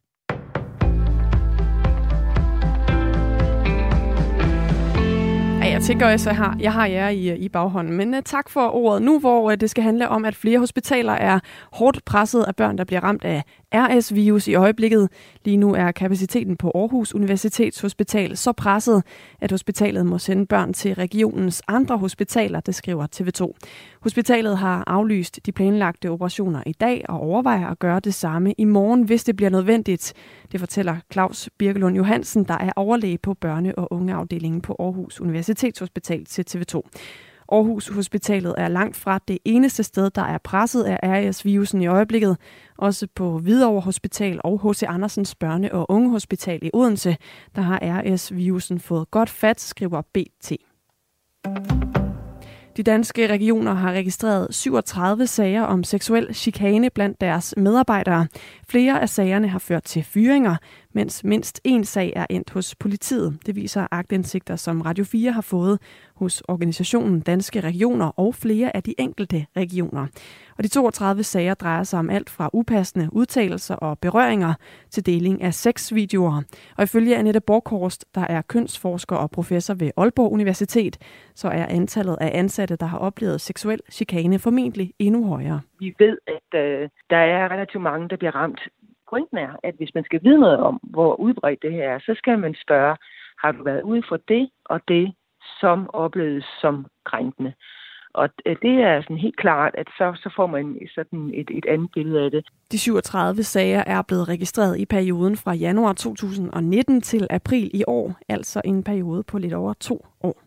[5.78, 7.96] Jeg tænker også, at jeg har, jeg har jer i, i baghånden.
[7.96, 9.02] Men uh, tak for ordet.
[9.02, 11.40] Nu hvor uh, det skal handle om, at flere hospitaler er
[11.72, 13.42] hårdt presset af børn, der bliver ramt af
[13.74, 15.08] RS-virus i øjeblikket.
[15.44, 19.02] Lige nu er kapaciteten på Aarhus Universitetshospital så presset,
[19.40, 23.68] at hospitalet må sende børn til regionens andre hospitaler, det skriver TV2.
[24.00, 28.64] Hospitalet har aflyst de planlagte operationer i dag og overvejer at gøre det samme i
[28.64, 30.12] morgen, hvis det bliver nødvendigt.
[30.52, 36.24] Det fortæller Claus Birkelund Johansen, der er overlæge på børne- og ungeafdelingen på Aarhus Universitetshospital
[36.24, 36.82] til TV2.
[37.52, 42.36] Aarhus Hospitalet er langt fra det eneste sted, der er presset af RS-virusen i øjeblikket.
[42.78, 44.82] Også på Hvidovre Hospital og H.C.
[44.82, 47.16] Andersens Børne- og Ungehospital i Odense,
[47.56, 50.52] der har RS-virusen fået godt fat, skriver BT.
[52.78, 58.26] De danske regioner har registreret 37 sager om seksuel chikane blandt deres medarbejdere.
[58.68, 60.56] Flere af sagerne har ført til fyringer,
[60.98, 63.38] mens mindst en sag er endt hos politiet.
[63.46, 65.78] Det viser agtindsigter, som Radio 4 har fået
[66.16, 70.06] hos organisationen Danske Regioner og flere af de enkelte regioner.
[70.58, 74.54] Og de 32 sager drejer sig om alt fra upassende udtalelser og berøringer
[74.90, 76.42] til deling af sexvideoer.
[76.76, 80.98] Og ifølge Annette Borkhorst, der er kønsforsker og professor ved Aalborg Universitet,
[81.34, 85.60] så er antallet af ansatte, der har oplevet seksuel chikane formentlig endnu højere.
[85.80, 88.60] Vi ved, at øh, der er relativt mange, der bliver ramt
[89.10, 92.14] pointen er, at hvis man skal vide noget om, hvor udbredt det her er, så
[92.16, 92.96] skal man spørge,
[93.42, 95.14] har du været ude for det og det,
[95.60, 97.52] som opleves som krænkende?
[98.14, 101.66] Og øh, det er sådan helt klart, at så, så får man sådan et, et
[101.68, 102.46] andet billede af det.
[102.72, 108.14] De 37 sager er blevet registreret i perioden fra januar 2019 til april i år,
[108.28, 110.42] altså en periode på lidt over to år.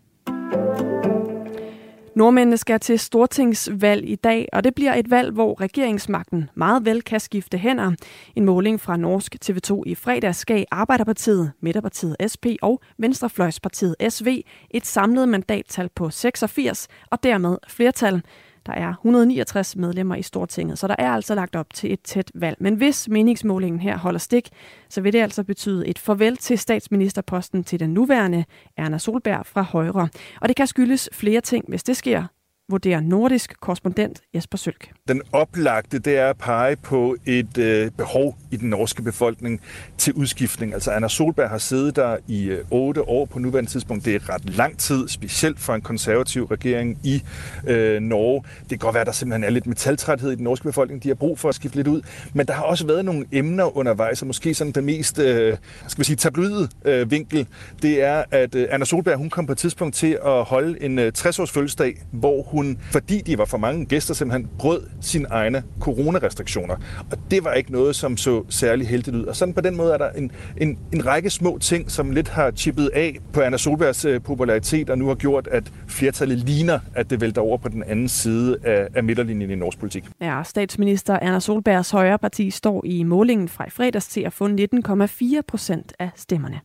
[2.15, 7.01] Nordmændene skal til stortingsvalg i dag, og det bliver et valg, hvor regeringsmagten meget vel
[7.01, 7.91] kan skifte hænder.
[8.35, 14.85] En måling fra Norsk TV2 i fredags gav Arbejderpartiet, Midterpartiet SP og Venstrefløjspartiet SV et
[14.85, 18.21] samlet mandattal på 86 og dermed flertal.
[18.65, 22.31] Der er 169 medlemmer i Stortinget, så der er altså lagt op til et tæt
[22.35, 22.57] valg.
[22.59, 24.49] Men hvis meningsmålingen her holder stik,
[24.89, 28.45] så vil det altså betyde et farvel til statsministerposten til den nuværende
[28.77, 30.09] Erna Solberg fra Højre.
[30.41, 32.27] Og det kan skyldes flere ting, hvis det sker
[32.71, 34.91] vurderer nordisk korrespondent Jesper Sølk.
[35.07, 39.61] Den oplagte, det er at pege på et øh, behov i den norske befolkning
[39.97, 40.73] til udskiftning.
[40.73, 44.05] Altså Anna Solberg har siddet der i øh, år på nuværende tidspunkt.
[44.05, 47.23] Det er ret lang tid, specielt for en konservativ regering i
[47.67, 48.43] øh, Norge.
[48.61, 51.03] Det kan godt være, at der simpelthen er lidt metaltræthed i den norske befolkning.
[51.03, 52.01] De har brug for at skifte lidt ud.
[52.33, 55.57] Men der har også været nogle emner undervejs, og måske sådan den mest øh,
[55.87, 57.47] skal vi sige, tabloide øh, vinkel,
[57.81, 60.99] det er, at øh, Anna Solberg hun kom på et tidspunkt til at holde en
[60.99, 65.27] øh, 60-års fødselsdag, hvor hun hun, fordi de var for mange gæster, simpelthen brød sine
[65.29, 66.75] egne coronarestriktioner.
[67.11, 69.23] Og det var ikke noget, som så særlig heldigt ud.
[69.23, 72.29] Og sådan på den måde er der en, en, en række små ting, som lidt
[72.29, 76.79] har chippet af på Anna Solbergs øh, popularitet, og nu har gjort, at flertallet ligner,
[76.95, 80.03] at det vælter over på den anden side af, af midterlinjen i norsk politik.
[80.21, 84.47] Ja, statsminister Anna Solbergs højre parti står i målingen fra i fredags til at få
[84.47, 86.59] 19,4 procent af stemmerne.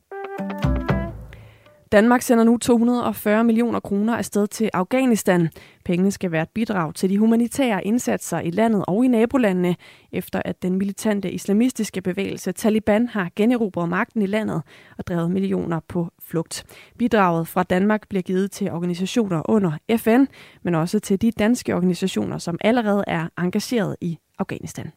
[1.91, 5.49] Danmark sender nu 240 millioner kroner afsted til Afghanistan.
[5.85, 9.75] Pengene skal være et bidrag til de humanitære indsatser i landet og i nabolandene,
[10.11, 14.61] efter at den militante islamistiske bevægelse Taliban har generobret magten i landet
[14.97, 16.65] og drevet millioner på flugt.
[16.97, 20.25] Bidraget fra Danmark bliver givet til organisationer under FN,
[20.63, 24.91] men også til de danske organisationer, som allerede er engageret i Afghanistan.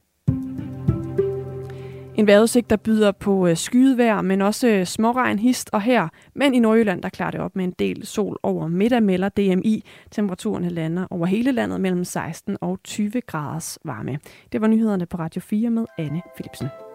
[2.21, 6.09] En vejrudsigt, der byder på skydevær, skydevejr, men også øh, småregn, hist og her.
[6.35, 9.85] Men i Nordjylland, der klarer det op med en del sol over middag, melder DMI.
[10.11, 14.19] Temperaturen lander over hele landet mellem 16 og 20 graders varme.
[14.53, 16.90] Det var nyhederne på Radio 4 med Anne Philipsen.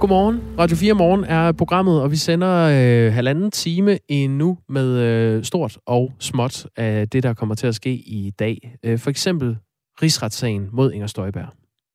[0.00, 0.40] Godmorgen.
[0.58, 5.78] Radio 4 Morgen er programmet, og vi sender øh, halvanden time endnu med øh, stort
[5.86, 8.76] og småt af det, der kommer til at ske i dag.
[8.82, 9.56] Øh, for eksempel
[10.02, 11.48] rigsretssagen mod Inger Støjberg.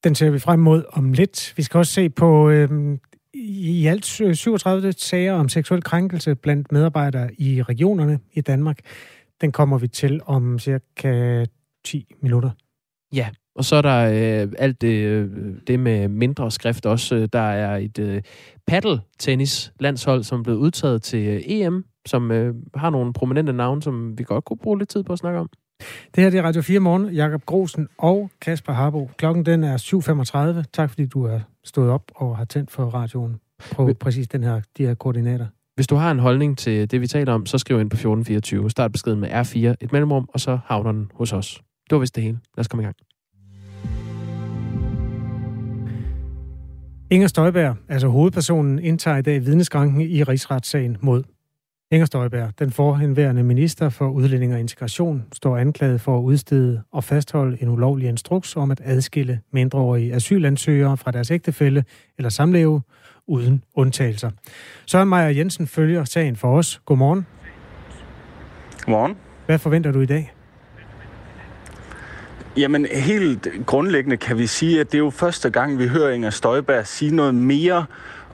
[0.04, 1.54] Den ser vi frem mod om lidt.
[1.58, 2.98] Vi skal også se på øh,
[3.34, 8.80] i alt 37 sager om seksuel krænkelse blandt medarbejdere i regionerne i Danmark.
[9.42, 11.46] Den kommer vi til om cirka
[11.86, 12.50] 10 minutter.
[13.14, 14.10] Ja, og så er der
[14.44, 15.30] øh, alt det, øh,
[15.68, 17.28] det med mindre skrift også.
[17.34, 18.22] Der er et øh,
[18.68, 24.18] paddle-tennis-landshold, som er blevet udtaget til øh, EM, som øh, har nogle prominente navne, som
[24.18, 25.50] vi godt kunne bruge lidt tid på at snakke om.
[26.16, 27.10] Det her det er Radio 4 Morgen.
[27.10, 29.10] Jakob Grosen og Kasper Harbo.
[29.18, 29.78] Klokken den er
[30.62, 30.64] 7.35.
[30.74, 33.40] Tak fordi du er stået op og har tændt for radioen
[33.72, 35.48] på præcis den her, de her koordinater.
[35.76, 38.70] Hvis du har en holdning til det, vi taler om, så skriv ind på 1424.
[38.70, 41.62] Start beskeden med R4, et mellemrum, og så havner den hos os.
[41.90, 42.40] Det var vist det hele.
[42.58, 42.96] Lad os komme i gang.
[47.14, 51.24] Inger Støjberg, altså hovedpersonen, indtager i dag vidneskranken i rigsretssagen mod
[51.92, 57.04] Inger Støjberg, den forhenværende minister for udlænding og integration, står anklaget for at udstede og
[57.04, 61.84] fastholde en ulovlig instruks om at adskille mindreårige asylansøgere fra deres ægtefælle
[62.18, 62.82] eller samleve
[63.28, 64.30] uden undtagelser.
[64.86, 66.82] Søren Meier Jensen følger sagen for os.
[66.86, 67.26] Godmorgen.
[68.86, 69.16] Godmorgen.
[69.46, 70.34] Hvad forventer du i dag?
[72.58, 76.30] Jamen, helt grundlæggende kan vi sige, at det er jo første gang, vi hører Inger
[76.30, 77.86] Støjberg sige noget mere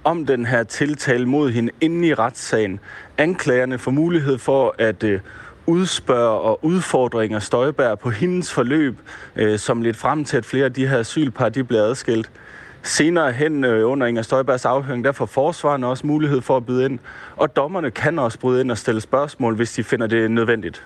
[0.04, 2.80] om den her tiltale mod hende inde i retssagen.
[3.18, 5.20] Anklagerne får mulighed for at øh,
[5.66, 8.98] udspørge og udfordre Inger Støjberg på hendes forløb,
[9.36, 12.32] øh, som lidt frem til, at flere af de her asylpar de bliver adskilt.
[12.84, 16.86] Senere hen øh, under Inger Støjbergs afhøring, der får forsvarerne også mulighed for at byde
[16.86, 17.00] ind,
[17.36, 20.86] og dommerne kan også bryde ind og stille spørgsmål, hvis de finder det nødvendigt.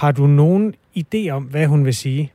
[0.00, 2.32] Har du nogen idé om, hvad hun vil sige?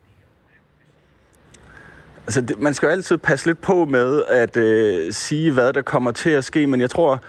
[2.26, 5.82] Altså, det, man skal jo altid passe lidt på med at øh, sige, hvad der
[5.82, 7.22] kommer til at ske, men jeg tror,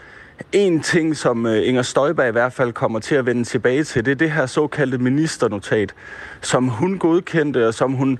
[0.52, 4.04] en ting, som øh, Inger Støjberg i hvert fald kommer til at vende tilbage til,
[4.04, 5.94] det er det her såkaldte ministernotat,
[6.40, 8.18] som hun godkendte, og som hun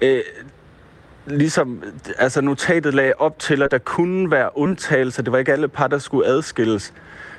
[0.00, 0.20] øh,
[1.26, 1.82] ligesom,
[2.18, 5.22] altså notatet lagde op til, at der kunne være undtagelser.
[5.22, 6.94] Det var ikke alle par, der skulle adskilles.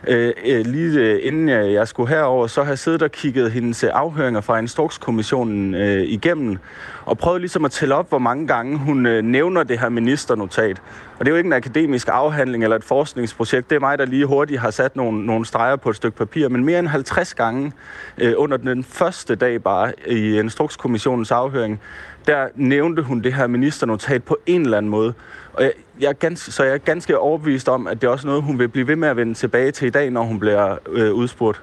[0.08, 3.52] Øh, øh, lige øh, inden jeg, jeg skulle herover, så har jeg siddet og kigget
[3.52, 6.58] hendes afhøringer fra Instrukskommissionen øh, igennem,
[7.06, 10.82] og prøvet ligesom at tælle op, hvor mange gange hun øh, nævner det her ministernotat.
[11.20, 13.70] Og det er jo ikke en akademisk afhandling eller et forskningsprojekt.
[13.70, 16.50] Det er mig, der lige hurtigt har sat nogle, nogle streger på et stykke papir.
[16.50, 17.72] Men mere end 50 gange
[18.18, 21.82] øh, under den første dag bare i Instrukskommissionens afhøring,
[22.28, 25.14] der nævnte hun det her ministernotat på en eller anden måde.
[25.54, 28.28] Og jeg, jeg er ganske, så jeg er ganske overbevist om, at det er også
[28.28, 30.78] noget, hun vil blive ved med at vende tilbage til i dag, når hun bliver
[30.90, 31.62] øh, udspurgt.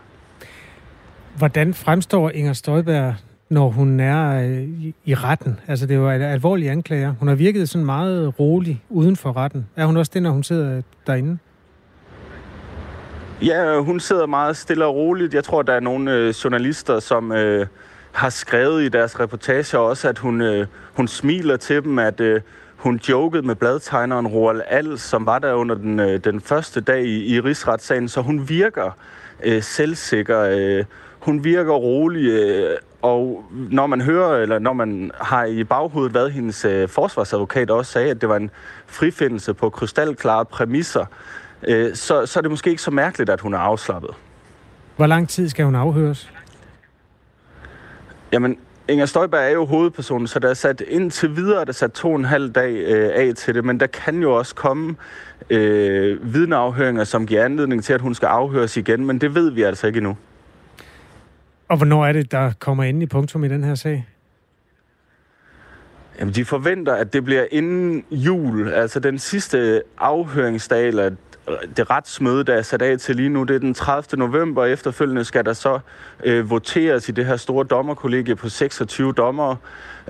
[1.37, 3.15] Hvordan fremstår Inger Støjberg,
[3.49, 4.69] når hun er øh,
[5.05, 5.61] i retten?
[5.69, 7.15] Altså, det er jo et alvorligt anklager.
[7.19, 9.67] Hun har virket sådan meget rolig uden for retten.
[9.77, 11.39] Er hun også det, når hun sidder derinde?
[13.43, 15.35] Ja, hun sidder meget stille og roligt.
[15.35, 17.67] Jeg tror, der er nogle øh, journalister, som øh,
[18.13, 22.41] har skrevet i deres reportager også, at hun, øh, hun smiler til dem, at øh,
[22.81, 27.05] hun jokede med bladtegneren Roald Als, som var der under den, øh, den første dag
[27.05, 28.97] i, i rigsretssagen, så hun virker
[29.43, 30.41] øh, selvsikker.
[30.41, 30.85] Øh,
[31.21, 36.31] hun virker rolig, øh, og når man hører, eller når man har i baghovedet, hvad
[36.31, 38.51] hendes øh, forsvarsadvokat også sagde, at det var en
[38.87, 41.05] frifindelse på krystalklare præmisser,
[41.63, 44.11] øh, så, så er det måske ikke så mærkeligt, at hun er afslappet.
[44.97, 46.33] Hvor lang tid skal hun afhøres?
[48.33, 48.59] Jamen,
[48.91, 52.11] Inger Støjberg er jo hovedpersonen, så der er sat indtil videre, der er sat to
[52.11, 54.97] og en halv dag øh, af til det, men der kan jo også komme
[55.51, 59.63] øh, vidneafhøringer, som giver anledning til, at hun skal afhøres igen, men det ved vi
[59.63, 60.17] altså ikke endnu.
[61.69, 64.07] Og hvornår er det, der kommer ind i punktum i den her sag?
[66.21, 71.11] Jamen, de forventer, at det bliver inden jul, altså den sidste afhøringsdag, eller
[71.77, 74.19] det retsmøde, der er sat af til lige nu, det er den 30.
[74.19, 75.79] november, efterfølgende skal der så
[76.25, 79.57] øh, voteres i det her store dommerkollegie på 26 dommere,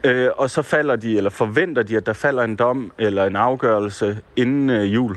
[0.04, 3.36] øh, og så falder de, eller forventer de, at der falder en dom eller en
[3.36, 5.16] afgørelse inden øh, jul.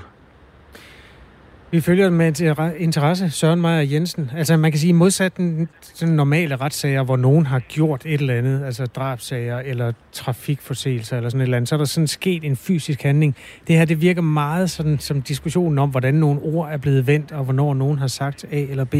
[1.73, 2.41] Vi følger med
[2.77, 4.31] interesse Søren Meier Jensen.
[4.35, 8.33] Altså man kan sige modsat den sådan normale retssager, hvor nogen har gjort et eller
[8.33, 12.43] andet, altså drabsager eller trafikforseelser eller sådan et eller andet, så er der sådan sket
[12.43, 13.35] en fysisk handling.
[13.67, 17.31] Det her, det virker meget sådan som diskussionen om, hvordan nogle ord er blevet vendt,
[17.31, 18.95] og hvornår nogen har sagt A eller B.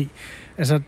[0.58, 0.82] Altså, øh,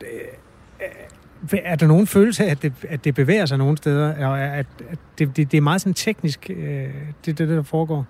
[1.54, 4.36] øh, er der nogen følelse af, at det, at det bevæger sig nogle steder?
[4.36, 6.88] At, at det, det, det er meget sådan teknisk, øh,
[7.26, 8.06] det, det der foregår?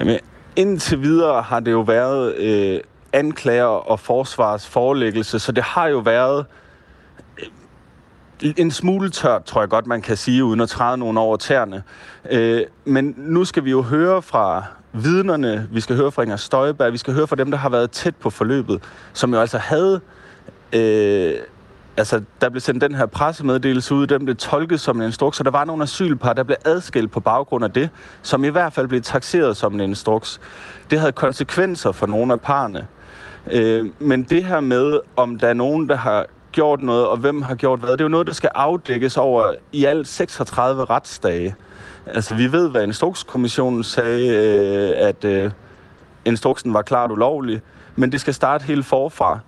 [0.00, 0.18] Jamen,
[0.56, 2.80] indtil videre har det jo været øh,
[3.12, 6.46] anklager og forsvars forelæggelse, så det har jo været
[8.44, 11.36] øh, en smule tørt, tror jeg godt, man kan sige, uden at træde nogen over
[11.36, 11.82] tæerne.
[12.30, 16.92] Øh, men nu skal vi jo høre fra vidnerne, vi skal høre fra Inger Støjberg,
[16.92, 18.82] vi skal høre fra dem, der har været tæt på forløbet,
[19.12, 20.00] som jo altså havde
[20.72, 21.34] øh,
[21.96, 25.44] altså, der blev sendt den her pressemeddelelse ud, den blev tolket som en instruks, og
[25.44, 27.90] der var nogle asylpar, der blev adskilt på baggrund af det,
[28.22, 30.40] som i hvert fald blev taxeret som en instruks.
[30.90, 32.86] Det havde konsekvenser for nogle af parerne.
[33.50, 37.42] Øh, men det her med, om der er nogen, der har gjort noget, og hvem
[37.42, 41.54] har gjort hvad, det er jo noget, der skal afdækkes over i alt 36 retsdage.
[42.06, 45.50] Altså, vi ved, hvad Instrukskommissionen sagde, øh, at øh,
[46.24, 47.62] instruksen var klart ulovlig,
[47.96, 49.38] men det skal starte helt forfra.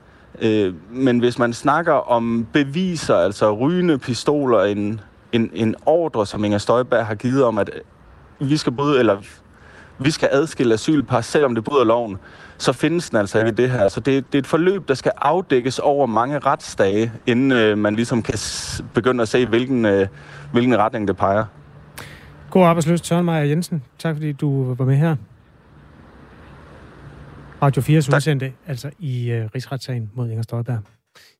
[0.43, 5.01] Øh, men hvis man snakker om beviser, altså rygende pistoler, en,
[5.33, 7.71] en, en ordre, som Inger Støjberg har givet om, at
[8.41, 9.17] øh, vi skal bryde, eller
[9.99, 12.17] vi skal adskille asylpar, selvom det bryder loven,
[12.59, 13.89] så findes den altså ikke det her.
[13.89, 17.95] Så det, det er et forløb, der skal afdækkes over mange retsdage, inden øh, man
[17.97, 18.39] ligesom kan
[18.95, 20.07] begynde at se, hvilken, øh,
[20.53, 21.45] hvilken retning det peger.
[22.51, 23.83] God arbejdsløs, Søren Meyer Jensen.
[23.99, 25.17] Tak fordi du var med her.
[27.63, 30.79] Radio 4's udsendte, altså i uh, rigsretssagen mod Inger Støjberg.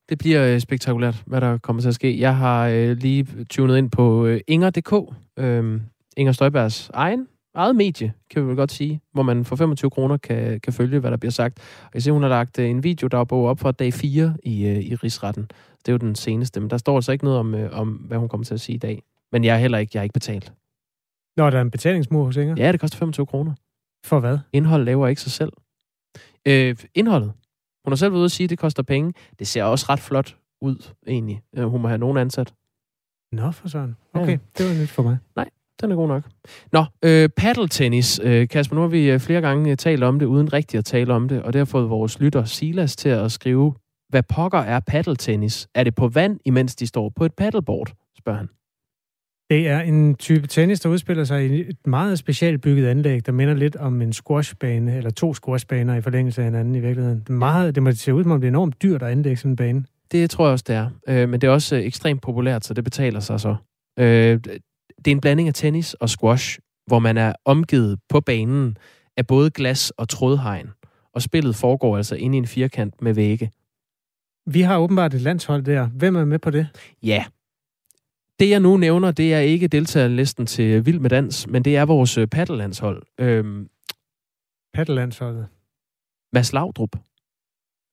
[0.09, 2.19] Det bliver øh, spektakulært, hvad der kommer til at ske.
[2.19, 4.93] Jeg har øh, lige tunet ind på øh, Inger.dk,
[5.39, 5.81] øh,
[6.17, 10.17] Inger Støjbergs egen eget medie, kan vi vel godt sige, hvor man for 25 kroner
[10.17, 11.59] kan, kan følge, hvad der bliver sagt.
[11.83, 14.37] Og jeg ser, hun har lagt øh, en video, der er op fra dag 4
[14.43, 15.43] i, øh, i rigsretten.
[15.79, 18.17] Det er jo den seneste, men der står altså ikke noget om, øh, om, hvad
[18.17, 19.03] hun kommer til at sige i dag.
[19.31, 20.53] Men jeg er heller ikke, jeg er ikke betalt.
[21.37, 22.55] Nå, der er en betalingsmur hos Inger?
[22.57, 23.53] Ja, det koster 25 kroner.
[24.05, 24.37] For hvad?
[24.53, 25.51] Indhold laver ikke sig selv.
[26.45, 27.33] Øh, indholdet.
[27.85, 29.13] Hun har selv været ude at sige, at det koster penge.
[29.39, 31.41] Det ser også ret flot ud, egentlig.
[31.57, 32.53] Hun må have nogen ansat.
[33.31, 33.95] Nå, for sådan.
[34.13, 34.37] Okay, ja.
[34.57, 35.17] det var nyt for mig.
[35.35, 35.49] Nej,
[35.81, 36.23] den er god nok.
[36.71, 38.19] Nå, øh, paddeltennis.
[38.23, 40.85] Øh, Kasper, nu har vi øh, flere gange øh, talt om det, uden rigtigt at
[40.85, 43.73] tale om det, og det har fået vores lytter Silas til at skrive,
[44.09, 45.67] hvad pokker er paddeltennis?
[45.75, 47.93] Er det på vand, imens de står på et paddleboard?
[48.17, 48.49] spørger han.
[49.49, 53.31] Det er en type tennis, der udspiller sig i et meget specielt bygget anlæg, der
[53.31, 57.19] minder lidt om en squashbane, eller to squashbaner i forlængelse af hinanden i virkeligheden.
[57.19, 59.51] Det, meget, det må se ud, som om det er enormt dyrt at anlægge sådan
[59.51, 59.85] en bane.
[60.11, 60.89] Det tror jeg også, det er.
[61.07, 63.55] Øh, men det er også øh, ekstremt populært, så det betaler sig så.
[63.99, 64.39] Øh,
[64.97, 68.77] det er en blanding af tennis og squash, hvor man er omgivet på banen
[69.17, 70.69] af både glas og trådhegn.
[71.13, 73.51] Og spillet foregår altså inde i en firkant med vægge.
[74.45, 75.87] Vi har åbenbart et landshold der.
[75.87, 76.67] Hvem er med på det?
[77.03, 77.25] Ja.
[78.39, 81.85] Det, jeg nu nævner, det er ikke deltagerlisten til Vild med Dans, men det er
[81.85, 83.03] vores øh, paddellandshold.
[83.17, 83.69] Øhm,
[84.73, 85.47] paddellandsholdet?
[86.33, 86.89] Mads Laudrup.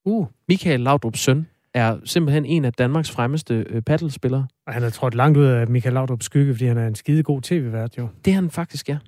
[0.04, 0.26] Uh.
[0.48, 4.46] Michael Laudrups søn er simpelthen en af Danmarks fremmeste øh, paddelspillere.
[4.66, 7.22] Og han er trådt langt ud af Michael Laudrups skygge, fordi han er en skide
[7.22, 8.08] god tv-vært, jo.
[8.24, 8.98] Det er han faktisk, ja.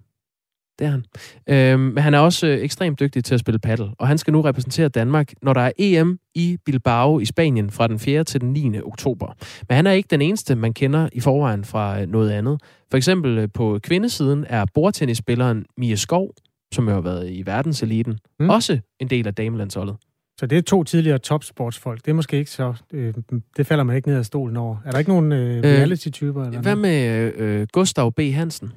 [0.79, 1.05] Det er han.
[1.49, 4.33] Øhm, men han er også øh, ekstremt dygtig til at spille paddle, og han skal
[4.33, 8.25] nu repræsentere Danmark, når der er EM i Bilbao i Spanien fra den 4.
[8.25, 8.81] til den 9.
[8.81, 9.33] oktober.
[9.69, 12.61] Men han er ikke den eneste, man kender i forvejen fra øh, noget andet.
[12.91, 16.31] For eksempel øh, på kvindesiden er bordtennisspilleren Mia Skov,
[16.75, 18.51] som jo har været i verdenseliten, mm.
[18.51, 19.97] også en del af damelandsholdet.
[20.39, 22.05] Så det er to tidligere topsportsfolk.
[22.05, 22.75] Det er måske ikke så...
[22.93, 23.15] Øh,
[23.57, 24.77] det falder man ikke ned af stolen over.
[24.85, 26.45] Er der ikke nogen øh, øh reality-typer?
[26.45, 28.21] Eller hvad med øh, Gustav B.
[28.21, 28.73] Hansen?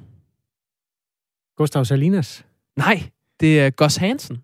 [1.60, 2.46] Gustav Salinas?
[2.76, 4.36] Nej, det er Gus Hansen.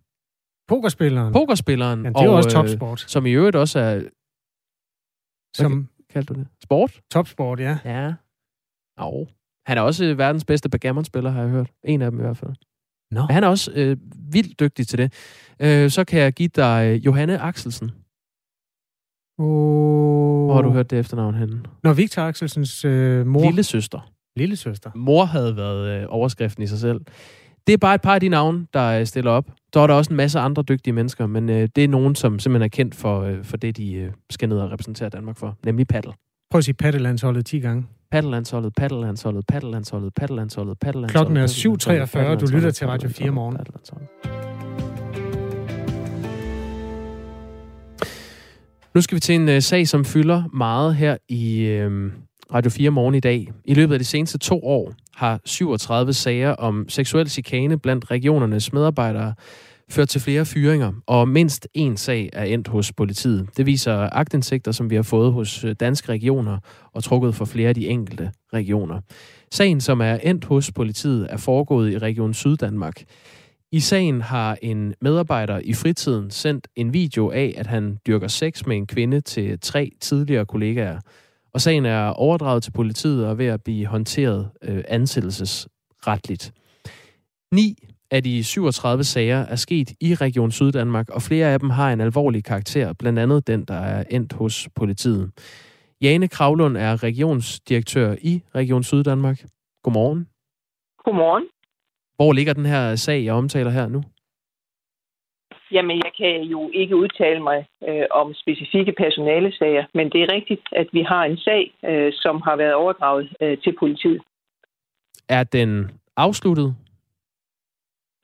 [0.69, 1.33] Pokerspilleren?
[1.33, 2.05] Pokerspilleren.
[2.05, 3.05] Ja, det er og, også øh, topsport.
[3.05, 4.01] Øh, som i øvrigt også er...
[5.57, 5.89] Som...
[6.11, 6.49] Kaldte du det?
[6.63, 7.01] Sport?
[7.11, 7.79] Topsport, ja.
[7.85, 8.15] Ja.
[8.97, 9.27] Au.
[9.67, 11.71] Han er også verdens bedste backgammon-spiller, har jeg hørt.
[11.85, 12.55] En af dem i hvert fald.
[13.11, 13.21] No.
[13.21, 13.97] Men han er også øh,
[14.33, 15.13] vildt dygtig til det.
[15.61, 17.91] Øh, så kan jeg give dig øh, Johanne Axelsen.
[19.39, 20.45] Oh.
[20.45, 21.63] Hvor har du hørt det efternavn henne?
[21.83, 23.41] Når Victor Axelsens øh, mor...
[23.41, 24.13] Lille søster.
[24.37, 24.91] Lille søster.
[24.95, 27.01] Mor havde været øh, overskriften i sig selv.
[27.67, 29.51] Det er bare et par af de navne, der øh, stiller op.
[29.75, 32.39] Der er der også en masse andre dygtige mennesker, men øh, det er nogen, som
[32.39, 35.57] simpelthen er kendt for, øh, for det, de øh, skal ned og repræsentere Danmark for,
[35.65, 36.13] nemlig paddle.
[36.51, 37.87] Prøv at sige paddelandsholdet 10 gange.
[38.11, 41.33] Paddelandsholdet, paddelandsholdet, paddelandsholdet, paddelandsholdet, paddelandsholdet.
[41.35, 43.57] Klokken er 7.43, du lytter til Radio 4 morgen.
[48.95, 52.13] Nu skal vi til en uh, sag, som fylder meget her i uh,
[52.55, 53.53] Radio 4 morgen i dag.
[53.65, 58.73] I løbet af de seneste to år har 37 sager om seksuel chikane blandt regionernes
[58.73, 59.35] medarbejdere
[59.91, 63.49] ført til flere fyringer, og mindst en sag er endt hos politiet.
[63.57, 66.59] Det viser agtindsigter, som vi har fået hos øh, danske regioner
[66.93, 69.01] og trukket for flere af de enkelte regioner.
[69.53, 73.03] Sagen, som er endt hos politiet, er foregået i Region Syddanmark.
[73.73, 78.67] I sagen har en medarbejder i fritiden sendt en video af, at han dyrker sex
[78.67, 81.01] med en kvinde til tre tidligere kollegaer.
[81.57, 86.53] Og sagen er overdraget til politiet og ved at blive håndteret øh, ansættelsesretligt.
[87.55, 87.75] Ni
[88.11, 92.01] af de 37 sager er sket i Region Syddanmark, og flere af dem har en
[92.01, 95.31] alvorlig karakter, blandt andet den, der er endt hos politiet.
[96.01, 99.45] Jane Kravlund er regionsdirektør i Region Syddanmark.
[99.83, 100.29] Godmorgen.
[101.05, 101.45] Godmorgen.
[102.17, 104.03] Hvor ligger den her sag, jeg omtaler her nu?
[105.77, 110.61] Jamen, jeg kan jo ikke udtale mig øh, om specifikke personalesager, men det er rigtigt,
[110.73, 114.23] at vi har en sag, øh, som har været overdraget øh, til politiet.
[115.29, 116.77] Er den afsluttet?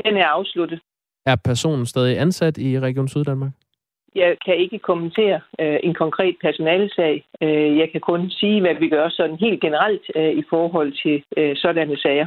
[0.05, 0.81] Den er afsluttet.
[1.27, 3.53] Er personen stadig ansat i Region Syddanmark?
[4.15, 7.25] Jeg kan ikke kommentere øh, en konkret personalesag.
[7.43, 11.25] Øh, jeg kan kun sige, hvad vi gør sådan helt generelt øh, i forhold til
[11.37, 12.27] øh, sådanne sager.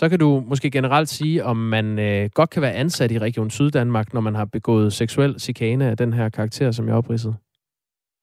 [0.00, 3.50] Så kan du måske generelt sige, om man øh, godt kan være ansat i Region
[3.50, 7.34] Syddanmark, når man har begået seksuel chikane af den her karakter, som jeg opridsede?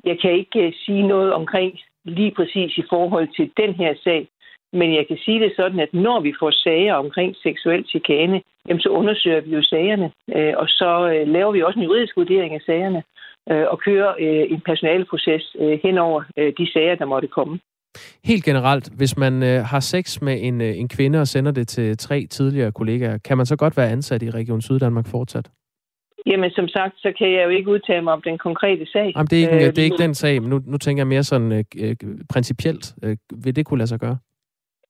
[0.03, 4.27] Jeg kan ikke øh, sige noget omkring lige præcis i forhold til den her sag.
[4.73, 8.81] Men jeg kan sige det sådan, at når vi får sager omkring seksuel chikane, jamen
[8.81, 12.53] så undersøger vi jo sagerne, øh, og så øh, laver vi også en juridisk vurdering
[12.53, 13.03] af sagerne,
[13.51, 17.59] øh, og kører øh, en personaleproces øh, hen over øh, de sager, der måtte komme.
[18.23, 21.67] Helt generelt, hvis man øh, har sex med en, øh, en kvinde og sender det
[21.67, 25.49] til tre tidligere kollegaer, kan man så godt være ansat i Region Syddanmark fortsat?
[26.25, 29.11] Jamen, som sagt, så kan jeg jo ikke udtale mig om den konkrete sag.
[29.15, 31.07] Jamen, det er ikke, øh, det er ikke den sag, men nu, nu tænker jeg
[31.07, 31.95] mere sådan øh, øh,
[32.33, 32.93] principielt.
[33.03, 34.17] Øh, vil det kunne lade sig gøre?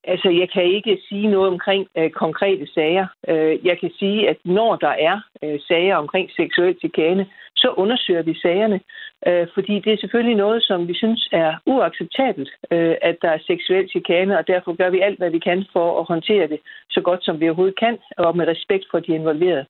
[0.03, 3.07] Altså, jeg kan ikke sige noget omkring øh, konkrete sager.
[3.29, 7.25] Øh, jeg kan sige, at når der er øh, sager omkring seksuel chikane,
[7.61, 8.79] så undersøger vi sagerne.
[9.27, 13.45] Øh, fordi det er selvfølgelig noget, som vi synes er uacceptabelt, øh, at der er
[13.47, 17.01] seksuel chikane, og derfor gør vi alt, hvad vi kan for at håndtere det så
[17.01, 19.65] godt, som vi overhovedet kan, og med respekt for de involverede.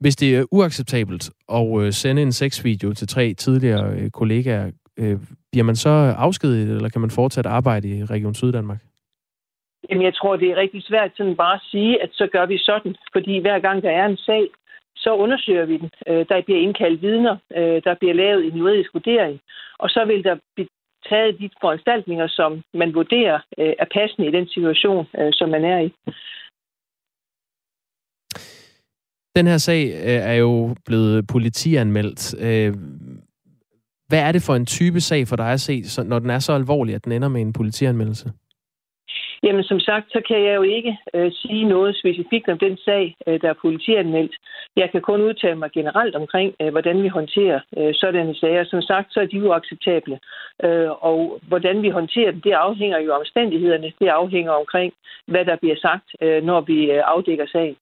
[0.00, 5.16] Hvis det er uacceptabelt at øh, sende en sexvideo til tre tidligere øh, kollegaer, øh,
[5.52, 8.78] bliver man så afskediget, eller kan man fortsat arbejde i Region Syddanmark?
[9.90, 12.58] Jamen, jeg tror, det er rigtig svært sådan bare at sige, at så gør vi
[12.58, 12.96] sådan.
[13.12, 14.44] Fordi hver gang der er en sag,
[15.06, 15.90] så undersøger vi den.
[16.08, 19.40] Øh, der bliver indkaldt vidner, øh, der bliver lavet en juridisk vurdering,
[19.78, 20.68] og så vil der blive
[21.10, 25.78] taget de foranstaltninger, som man vurderer øh, er passende i den situation, som man er
[25.86, 25.90] i.
[29.36, 29.80] Den her sag
[30.32, 32.22] er jo blevet politianmeldt.
[34.08, 36.52] Hvad er det for en type sag for dig at se, når den er så
[36.52, 38.32] alvorlig, at den ender med en politianmeldelse?
[39.42, 43.14] Jamen, som sagt, så kan jeg jo ikke øh, sige noget specifikt om den sag,
[43.26, 44.34] øh, der er politianmeldt.
[44.76, 48.64] Jeg kan kun udtale mig generelt omkring, øh, hvordan vi håndterer øh, sådanne sager.
[48.64, 50.18] Som sagt, så er de uacceptable.
[50.64, 53.92] Øh, og hvordan vi håndterer dem, det afhænger jo af omstændighederne.
[54.00, 54.92] Det afhænger omkring,
[55.26, 57.76] hvad der bliver sagt, øh, når vi øh, afdækker sagen.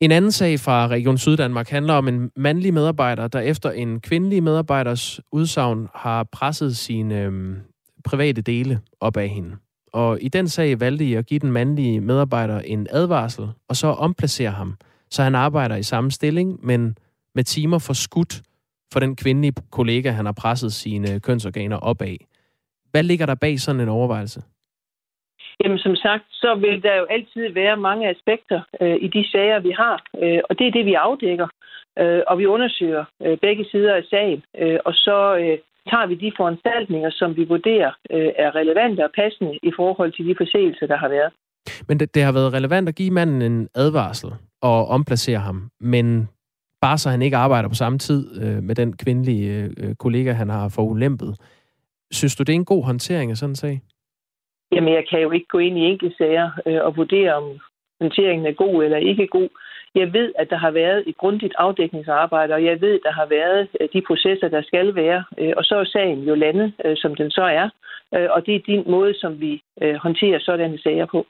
[0.00, 4.42] En anden sag fra Region Syddanmark handler om en mandlig medarbejder, der efter en kvindelig
[4.42, 7.56] medarbejders udsagn har presset sin, øh,
[8.04, 9.56] private dele op af hende.
[9.92, 13.86] Og i den sag valgte I at give den mandlige medarbejder en advarsel, og så
[13.86, 14.74] omplacere ham,
[15.10, 16.96] så han arbejder i samme stilling, men
[17.34, 18.42] med timer for skudt
[18.92, 22.16] for den kvindelige kollega, han har presset sine kønsorganer op af.
[22.90, 24.40] Hvad ligger der bag sådan en overvejelse?
[25.60, 29.58] Jamen som sagt, så vil der jo altid være mange aspekter øh, i de sager,
[29.60, 31.48] vi har, øh, og det er det, vi afdækker,
[31.98, 35.58] øh, og vi undersøger øh, begge sider af sagen, øh, og så øh,
[35.90, 40.26] tager vi de foranstaltninger, som vi vurderer øh, er relevante og passende i forhold til
[40.28, 41.32] de forseelser, der har været.
[41.88, 44.30] Men det, det har været relevant at give manden en advarsel
[44.62, 46.28] og omplacere ham, men
[46.80, 50.48] bare så han ikke arbejder på samme tid øh, med den kvindelige øh, kollega, han
[50.48, 51.30] har forulempet.
[52.10, 53.80] Synes du, det er en god håndtering af sådan en sag?
[54.72, 57.46] Jamen, jeg kan jo ikke gå ind i enkelte sager øh, og vurdere, om
[58.00, 59.48] håndteringen er god eller ikke god.
[59.94, 63.26] Jeg ved, at der har været et grundigt afdækningsarbejde, og jeg ved, at der har
[63.26, 65.24] været øh, de processer, der skal være.
[65.38, 67.68] Øh, og så er sagen jo landet, øh, som den så er.
[68.30, 69.62] Og det er din måde, som vi
[69.96, 71.26] håndterer sådanne sager på.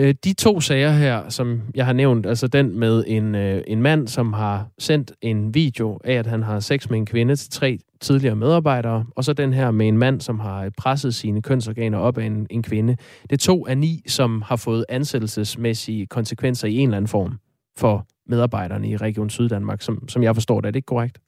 [0.00, 3.82] Øh, de to sager her, som jeg har nævnt, altså den med en, øh, en
[3.82, 7.50] mand, som har sendt en video af, at han har sex med en kvinde til
[7.50, 11.98] tre tidligere medarbejdere, og så den her med en mand, som har presset sine kønsorganer
[11.98, 12.96] op af en, en kvinde.
[13.22, 17.38] Det er to af ni, som har fået ansættelsesmæssige konsekvenser i en eller anden form
[17.78, 20.66] for medarbejderne i Region Syddanmark, som, som jeg forstår det.
[20.66, 21.18] Er det ikke korrekt?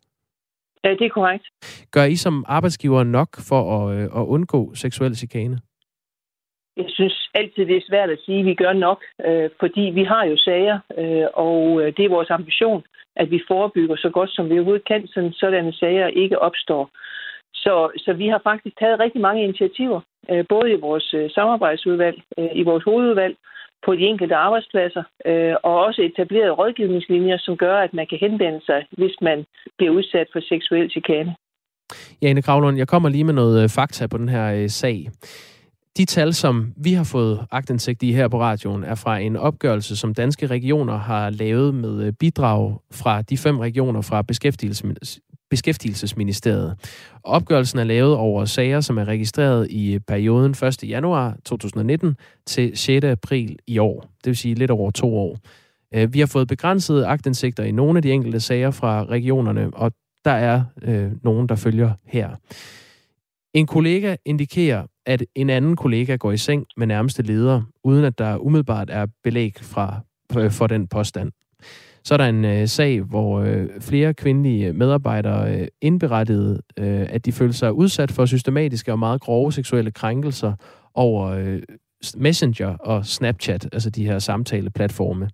[0.85, 1.45] Ja, det er korrekt.
[1.91, 5.61] Gør I som arbejdsgiver nok for at, øh, at undgå seksuel chikane?
[6.81, 10.05] Jeg synes altid, det er svært at sige, at vi gør nok, øh, fordi vi
[10.05, 12.83] har jo sager, øh, og øh, det er vores ambition,
[13.17, 16.91] at vi forebygger så godt, som vi overhovedet kan, så sådanne sager ikke opstår.
[17.55, 20.01] Så, så vi har faktisk taget rigtig mange initiativer,
[20.31, 23.37] øh, både i vores øh, samarbejdsudvalg, øh, i vores hovedudvalg,
[23.87, 28.61] på de enkelte arbejdspladser, øh, og også etableret rådgivningslinjer, som gør, at man kan henvende
[28.67, 29.45] sig, hvis man
[29.79, 31.35] bliver udsat for seksuel chikane.
[32.23, 35.09] Jane Kravlund, jeg kommer lige med noget øh, fakta på den her øh, sag.
[35.99, 39.97] De tal, som vi har fået agtindsigt i her på radioen, er fra en opgørelse,
[39.97, 44.23] som danske regioner har lavet med øh, bidrag fra de fem regioner fra
[45.51, 46.77] Beskæftigelsesministeriet.
[47.25, 50.85] Opgørelsen er lavet over sager, som er registreret i øh, perioden 1.
[50.85, 53.05] januar 2019 til 6.
[53.05, 54.01] april i år.
[54.01, 55.39] Det vil sige lidt over to år.
[55.95, 59.93] Øh, vi har fået begrænsede agtindsigter i nogle af de enkelte sager fra regionerne, og
[60.25, 62.31] der er øh, nogen, der følger her.
[63.55, 68.19] En kollega indikerer, at en anden kollega går i seng med nærmeste leder, uden at
[68.19, 70.01] der umiddelbart er belæg fra,
[70.37, 71.33] øh, for den påstand.
[72.05, 77.25] Så er der en øh, sag, hvor øh, flere kvindelige medarbejdere øh, indberettede, øh, at
[77.25, 80.53] de følte sig udsat for systematiske og meget grove seksuelle krænkelser
[80.95, 81.63] over øh,
[82.17, 85.29] Messenger og Snapchat, altså de her samtaleplatforme.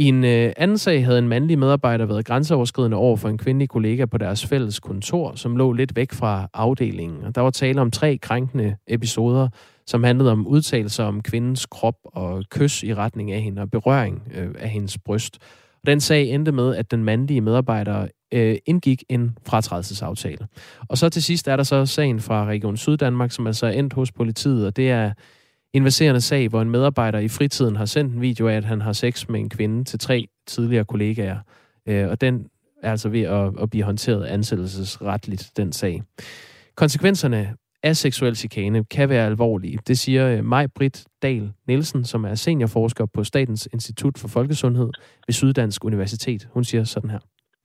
[0.00, 3.68] I en øh, anden sag havde en mandlig medarbejder været grænseoverskridende over for en kvindelig
[3.68, 7.24] kollega på deres fælles kontor, som lå lidt væk fra afdelingen.
[7.24, 9.48] Og der var tale om tre krænkende episoder,
[9.86, 14.22] som handlede om udtalelser om kvindens krop og kys i retning af hende og berøring
[14.34, 15.38] øh, af hendes bryst.
[15.74, 20.46] Og den sag endte med, at den mandlige medarbejder øh, indgik en fratrædelsesaftale.
[20.88, 23.92] Og så til sidst er der så sagen fra Region Syddanmark, som altså er endt
[23.92, 25.12] hos politiet, og det er
[25.72, 28.80] en verserende sag, hvor en medarbejder i fritiden har sendt en video af, at han
[28.80, 31.38] har sex med en kvinde til tre tidligere kollegaer.
[31.88, 32.46] Øh, og den
[32.82, 36.02] er altså ved at, at blive håndteret ansættelsesretligt, den sag.
[36.74, 39.78] Konsekvenserne af seksuel chikane kan være alvorlige.
[39.86, 44.90] Det siger øh, Maj Britt Dahl Nielsen, som er seniorforsker på Statens Institut for Folkesundhed
[45.26, 46.48] ved Syddansk Universitet.
[46.52, 47.18] Hun siger sådan her.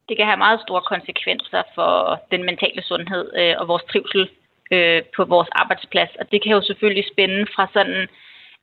[0.10, 4.30] Det kan have meget store konsekvenser for den mentale sundhed øh, og vores trivsel
[4.72, 6.10] øh, på vores arbejdsplads.
[6.20, 8.08] Og det kan jo selvfølgelig spænde fra sådan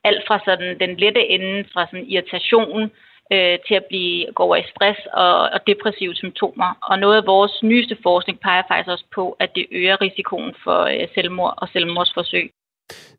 [0.05, 2.91] alt fra sådan den lette ende, fra sådan irritation
[3.33, 6.71] øh, til at blive gå over i stress og, og depressive symptomer.
[6.83, 10.81] Og noget af vores nyeste forskning peger faktisk også på, at det øger risikoen for
[10.83, 12.51] øh, selvmord og selvmordsforsøg.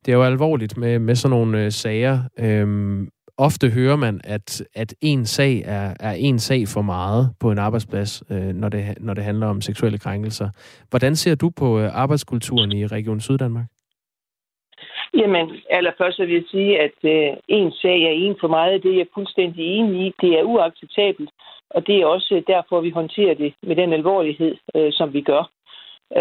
[0.06, 2.20] Det er jo alvorligt med, med sådan nogle øh, sager.
[2.40, 7.52] Øhm, ofte hører man, at, at en sag er, er en sag for meget på
[7.52, 10.50] en arbejdsplads, øh, når, det, når det handler om seksuelle krænkelser.
[10.90, 13.66] Hvordan ser du på øh, arbejdskulturen i Region Syddanmark?
[15.18, 18.84] Jamen, allerførst vil jeg sige, at øh, en sag er en for meget.
[18.84, 20.14] Det er jeg fuldstændig enig i.
[20.22, 21.30] Det er uacceptabelt,
[21.70, 25.22] og det er også øh, derfor, vi håndterer det med den alvorlighed, øh, som vi
[25.22, 25.50] gør.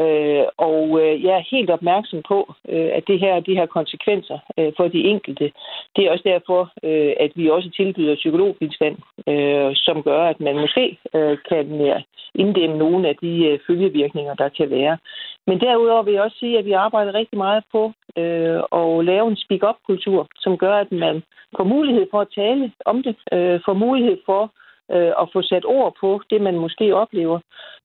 [0.00, 4.38] Øh, og øh, jeg er helt opmærksom på, øh, at det her de her konsekvenser
[4.58, 5.52] øh, for de enkelte.
[5.96, 8.96] Det er også derfor, øh, at vi også tilbyder psykologbistand,
[9.28, 12.00] øh, som gør, at man måske øh, kan øh,
[12.34, 14.98] inddæmme nogle af de øh, følgevirkninger, der kan være.
[15.46, 19.28] Men derudover vil jeg også sige, at vi arbejder rigtig meget på øh, at lave
[19.28, 21.22] en speak-up-kultur, som gør, at man
[21.56, 24.52] får mulighed for at tale om det, øh, får mulighed for
[24.90, 27.38] øh, at få sat ord på det, man måske oplever.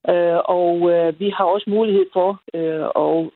[0.10, 3.30] Øh, og øh, vi har også mulighed for øh, at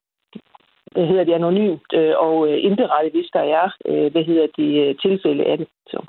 [0.92, 4.72] hvad hedder det, anonymt øh, og øh, indberette, hvis der er øh, hvad hedder det,
[4.84, 5.68] øh, tilfælde af det.
[5.88, 6.00] Så.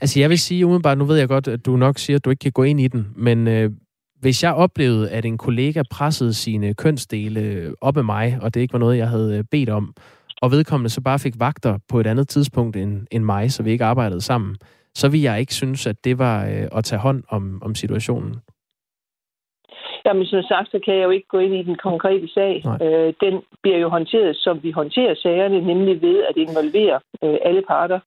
[0.00, 2.30] Altså jeg vil sige umiddelbart, nu ved jeg godt, at du nok siger, at du
[2.30, 3.70] ikke kan gå ind i den, men øh,
[4.20, 8.60] hvis jeg oplevede, at en kollega pressede sine kønsdele øh, op af mig, og det
[8.60, 9.94] ikke var noget, jeg havde bedt om,
[10.42, 13.70] og vedkommende så bare fik vagter på et andet tidspunkt end, end mig, så vi
[13.70, 14.56] ikke arbejdede sammen,
[15.00, 18.34] så vil jeg ikke synes, at det var øh, at tage hånd om, om situationen.
[20.06, 22.54] Jamen, som sagt, så kan jeg jo ikke gå ind i den konkrete sag.
[22.82, 27.62] Øh, den bliver jo håndteret, som vi håndterer sagerne, nemlig ved at involvere øh, alle
[27.62, 28.00] parter.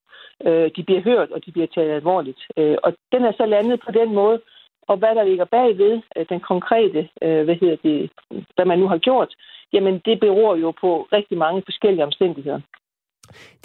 [0.48, 2.42] Øh, de bliver hørt, og de bliver taget alvorligt.
[2.58, 4.42] Øh, og den er så landet på den måde,
[4.88, 8.10] og hvad der ligger bagved øh, den konkrete, øh, hvad hedder det,
[8.56, 9.32] hvad man nu har gjort,
[9.74, 12.62] jamen det beror jo på rigtig mange forskellige omstændigheder.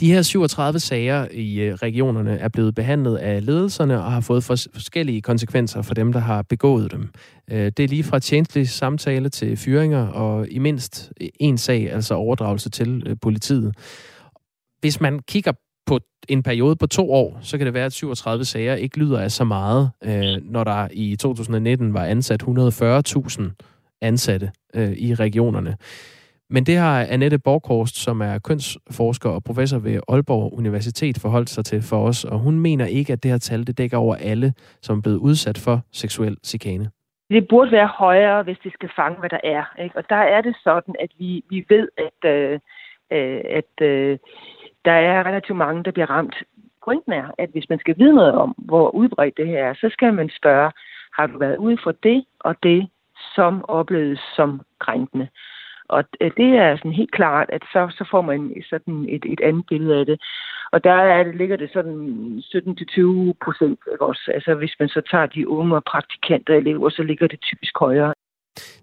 [0.00, 4.44] De her 37 sager i øh, regionerne er blevet behandlet af ledelserne og har fået
[4.44, 7.08] forskellige konsekvenser for dem, der har begået dem.
[7.50, 12.14] Øh, det er lige fra tjenestelig samtale til fyringer og i mindst en sag, altså
[12.14, 13.74] overdragelse til øh, politiet.
[14.80, 15.52] Hvis man kigger
[15.86, 15.98] på
[16.28, 19.32] en periode på to år, så kan det være, at 37 sager ikke lyder af
[19.32, 19.90] så meget,
[20.42, 23.42] når der i 2019 var ansat 140.000
[24.00, 24.50] ansatte
[24.96, 25.76] i regionerne.
[26.51, 31.64] Men det har Annette Borghorst, som er kønsforsker og professor ved Aalborg Universitet, forholdt sig
[31.64, 34.55] til for os, og hun mener ikke, at det her tal det dækker over alle,
[34.82, 36.90] som er blevet udsat for seksuel chikane.
[37.30, 39.64] Det burde være højere, hvis det skal fange, hvad der er.
[39.84, 39.97] Ikke?
[39.97, 42.61] Og der er det sådan, at vi, vi ved, at, øh,
[43.12, 44.18] øh, at øh,
[44.84, 46.36] der er relativt mange, der bliver ramt.
[46.84, 49.88] Pointen er, at hvis man skal vide noget om, hvor udbredt det her er, så
[49.92, 50.70] skal man spørge,
[51.12, 52.88] har du været ude for det og det,
[53.34, 55.28] som opleves som krænkende?
[55.89, 59.41] Og øh, det er sådan helt klart, at så, så får man sådan et, et
[59.41, 60.20] andet billede af det.
[60.72, 61.99] Og der er, det, ligger det sådan
[62.39, 63.78] 17-20 procent.
[64.28, 68.14] Altså hvis man så tager de unge og praktikanter elever, så ligger det typisk højere.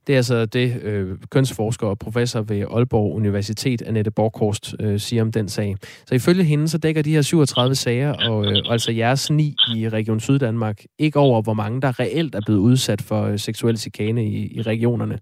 [0.08, 5.22] Det er altså det, øh, kønsforsker og professor ved Aalborg Universitet, Annette Borghorst, øh, siger
[5.22, 5.76] om den sag.
[5.82, 9.90] Så ifølge hende, så dækker de her 37 sager, og, øh, altså jeres ni i
[9.90, 14.26] Region Syddanmark, ikke over, hvor mange der reelt er blevet udsat for øh, seksuel chikane
[14.26, 15.20] i, i regionerne.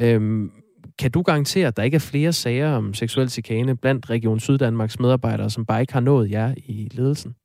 [0.00, 0.50] Øhm,
[0.98, 5.00] kan du garantere, at der ikke er flere sager om seksuel chikane blandt Region Syddanmarks
[5.00, 7.36] medarbejdere, som bare ikke har nået jer i ledelsen?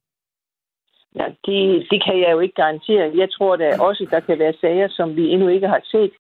[1.16, 3.12] Ja, det, det kan jeg jo ikke garantere.
[3.16, 6.12] Jeg tror da også, der kan være sager, som vi endnu ikke har set.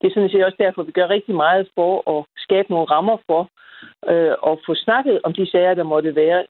[0.00, 3.16] Det er sådan set også derfor, vi gør rigtig meget for at skabe nogle rammer
[3.26, 3.42] for
[4.12, 6.44] øh, at få snakket om de sager, der måtte være,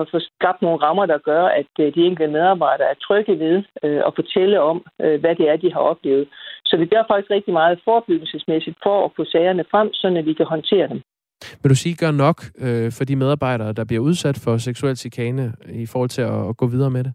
[0.00, 3.62] at få skabt nogle rammer, der gør, at øh, de enkelte medarbejdere er trygge ved
[3.82, 6.28] øh, at fortælle om, øh, hvad det er, de har oplevet.
[6.72, 10.46] Så vi gør faktisk rigtig meget forebyggelsesmæssigt for at få sagerne frem, så vi kan
[10.46, 11.00] håndtere dem.
[11.62, 15.52] Vil du sige, gør nok øh, for de medarbejdere, der bliver udsat for seksuel chikane,
[15.84, 17.12] i forhold til at, at gå videre med det?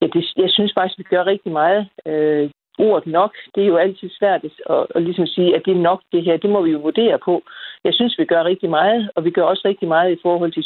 [0.00, 1.88] Ja, det, jeg synes faktisk, vi gør rigtig meget.
[2.06, 5.86] Øh, ordet nok, det er jo altid svært at, at ligesom sige, at det er
[5.90, 6.36] nok det her.
[6.36, 7.42] Det må vi jo vurdere på.
[7.84, 10.64] Jeg synes, vi gør rigtig meget, og vi gør også rigtig meget i forhold til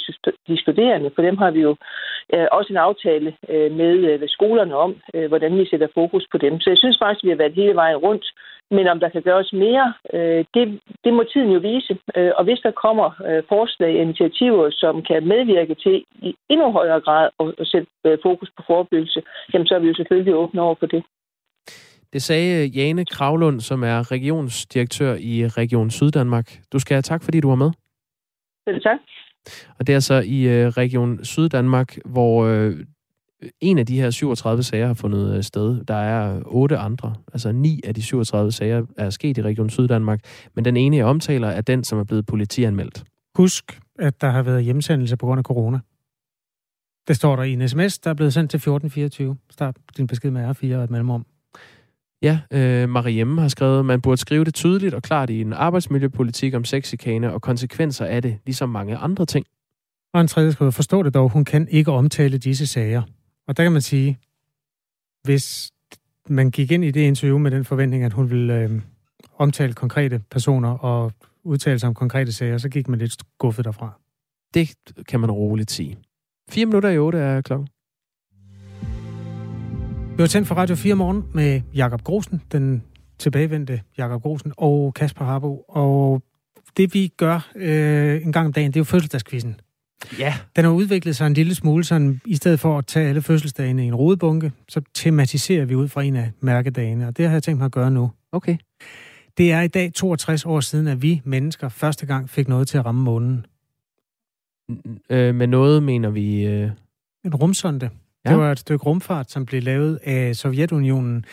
[0.49, 1.11] de studerende.
[1.15, 1.77] For dem har vi jo
[2.53, 6.61] også en aftale øh, med øh, skolerne om, øh, hvordan vi sætter fokus på dem.
[6.61, 8.27] Så jeg synes faktisk, vi har været hele vejen rundt.
[8.71, 11.99] Men om der kan gøres mere, øh, det, det må tiden jo vise.
[12.17, 16.73] Øh, og hvis der kommer øh, forslag og initiativer, som kan medvirke til i endnu
[16.73, 19.23] højere grad at, sætte øh, fokus på forebyggelse,
[19.53, 21.03] jamen så er vi jo selvfølgelig åbne over for det.
[22.13, 26.49] Det sagde Jane Kravlund, som er regionsdirektør i Region Syddanmark.
[26.73, 27.71] Du skal have tak, fordi du var med.
[28.69, 28.99] Selv tak.
[29.79, 32.77] Og det er så i øh, Region Syddanmark, hvor øh,
[33.61, 35.85] en af de her 37 sager har fundet øh, sted.
[35.85, 37.15] Der er otte andre.
[37.33, 40.21] Altså ni af de 37 sager er sket i Region Syddanmark.
[40.55, 43.05] Men den ene, jeg omtaler, er den, som er blevet politianmeldt.
[43.35, 45.79] Husk, at der har været hjemsendelse på grund af corona.
[47.09, 49.37] Det står der i en sms, der er blevet sendt til 1424.
[49.51, 51.27] Start din besked med R4 og et mellemrum.
[52.23, 56.55] Ja, øh, Mariemme har skrevet, man burde skrive det tydeligt og klart i en arbejdsmiljøpolitik
[56.55, 59.47] om sexikane og konsekvenser af det, ligesom mange andre ting.
[60.15, 63.03] Og en tredje skriver, forstå det dog, hun kan ikke omtale disse sager.
[63.49, 64.19] Og der kan man sige,
[65.23, 65.71] hvis
[66.29, 68.81] man gik ind i det interview med den forventning, at hun ville øh,
[69.37, 71.13] omtale konkrete personer og
[71.45, 74.01] udtale sig om konkrete sager, så gik man lidt skuffet derfra.
[74.55, 74.75] Det
[75.09, 75.99] kan man roligt sige.
[76.51, 77.69] 4 minutter i 8 er klokken.
[80.19, 82.83] Vi var tændt for Radio 4 morgen med Jakob Grosen, den
[83.19, 85.65] tilbagevendte Jakob Grosen og Kasper Harbo.
[85.69, 86.23] Og
[86.77, 89.61] det vi gør øh, en gang om dagen, det er jo fødselsdagskvisten.
[90.19, 90.35] Ja.
[90.57, 93.85] Den har udviklet sig en lille smule, sådan i stedet for at tage alle fødselsdagene
[93.85, 97.43] i en rodebunke, så tematiserer vi ud fra en af mærkedagene, og det har jeg
[97.43, 98.11] tænkt mig at gøre nu.
[98.33, 98.57] Okay.
[99.39, 102.79] Det er i dag 62 år siden, at vi mennesker første gang fik noget til
[102.79, 103.47] at ramme månen.
[105.11, 106.47] Øh, med noget mener vi...
[106.47, 106.71] Øh...
[107.25, 107.91] En rumsonde.
[108.29, 108.35] Ja.
[108.35, 111.25] Det var et stykke rumfart, som blev lavet af Sovjetunionen.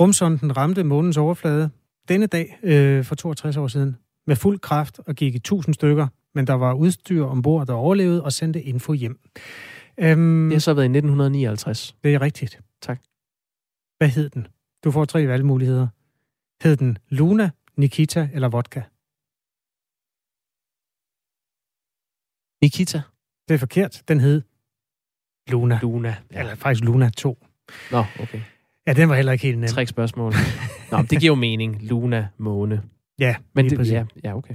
[0.00, 1.70] Rumsonden ramte månens overflade
[2.08, 3.96] denne dag øh, for 62 år siden
[4.26, 8.24] med fuld kraft og gik i tusind stykker, men der var udstyr ombord, der overlevede
[8.24, 9.20] og sendte info hjem.
[9.98, 11.96] Øhm, det har så været i 1959.
[12.04, 12.60] Det er rigtigt.
[12.82, 13.00] Tak.
[13.98, 14.46] Hvad hed den?
[14.84, 15.88] Du får tre valgmuligheder.
[16.62, 18.82] Hed den Luna, Nikita eller Vodka?
[22.62, 23.02] Nikita.
[23.48, 24.02] Det er forkert.
[24.08, 24.42] Den hed
[25.50, 25.78] Luna.
[25.82, 26.14] Luna.
[26.32, 26.40] Ja.
[26.40, 27.38] Eller faktisk Luna 2.
[27.92, 28.40] Nå, okay.
[28.86, 29.68] Ja, den var heller ikke helt nem.
[29.68, 30.32] Tre spørgsmål.
[30.92, 31.78] Nå, det giver jo mening.
[31.82, 32.82] Luna, måne.
[33.18, 34.54] Ja, men det, ja, ja, okay.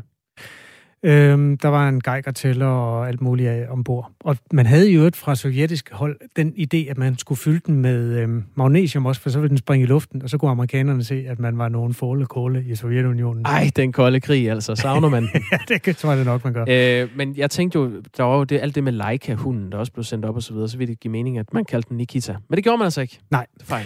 [1.05, 4.11] Øhm, der var en geigertæller og alt muligt af ombord.
[4.19, 7.81] Og man havde i øvrigt fra sovjetisk hold den idé, at man skulle fylde den
[7.81, 11.03] med øhm, magnesium også, for så ville den springe i luften, og så kunne amerikanerne
[11.03, 13.45] se, at man var nogen forle kåle i Sovjetunionen.
[13.45, 14.75] Ej, den kolde krig, altså.
[14.75, 15.41] Savner man den?
[15.69, 16.65] ja, det tror jeg det nok, man gør.
[16.69, 19.91] Øh, men jeg tænkte jo, der var jo det, alt det med Leica-hunden, der også
[19.91, 21.97] blev sendt op og så videre, så ville det give mening, at man kaldte den
[21.97, 22.35] Nikita.
[22.49, 23.19] Men det gjorde man altså ikke.
[23.31, 23.45] Nej.
[23.63, 23.85] Fejl.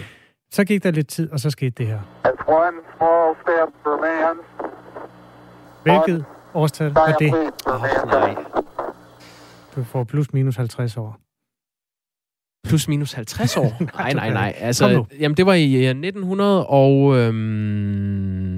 [0.50, 1.98] Så gik der lidt tid, og så skete det her.
[5.82, 7.32] Hvilket årstal er det?
[7.66, 8.36] Oh, nej.
[9.76, 11.18] Du får plus minus 50 år.
[12.68, 13.82] Plus minus 50 år?
[13.98, 14.54] nej, nej, nej.
[14.58, 17.16] Altså, jamen, det var i 1900 og...
[17.16, 18.48] Øhm,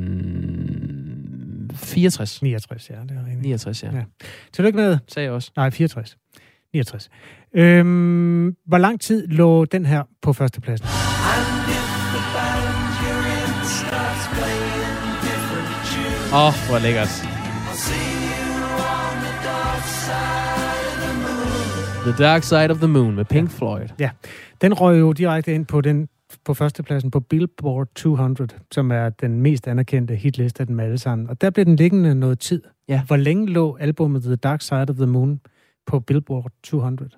[1.74, 2.42] 64.
[2.42, 2.94] 69, ja.
[2.94, 3.42] Det er rigtigt.
[3.42, 3.90] 69, ja.
[3.94, 4.04] ja.
[4.52, 4.98] Tillykke med.
[5.08, 5.50] Sagde jeg også.
[5.56, 6.16] Nej, 64.
[6.74, 7.10] 69.
[7.54, 10.86] Øhm, hvor lang tid lå den her på førstepladsen?
[16.32, 17.39] Åh, oh, hvor lækkert.
[22.04, 23.58] The Dark Side of the Moon med Pink ja.
[23.58, 23.88] Floyd.
[23.98, 24.10] Ja,
[24.60, 26.08] den røg jo direkte ind på den
[26.44, 31.30] på førstepladsen på Billboard 200, som er den mest anerkendte hitliste af dem alle sammen.
[31.30, 32.62] Og der blev den liggende noget tid.
[32.88, 33.02] Ja.
[33.06, 35.40] Hvor længe lå albumet The Dark Side of the Moon
[35.86, 37.10] på Billboard 200?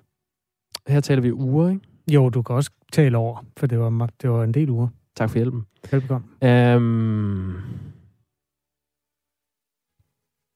[0.87, 1.81] Her taler vi uger, ikke?
[2.11, 4.87] Jo, du kan også tale over, for det var, det var en del uger.
[5.15, 5.65] Tak for hjælpen.
[5.91, 6.27] Velbekomme.
[6.75, 7.55] Um,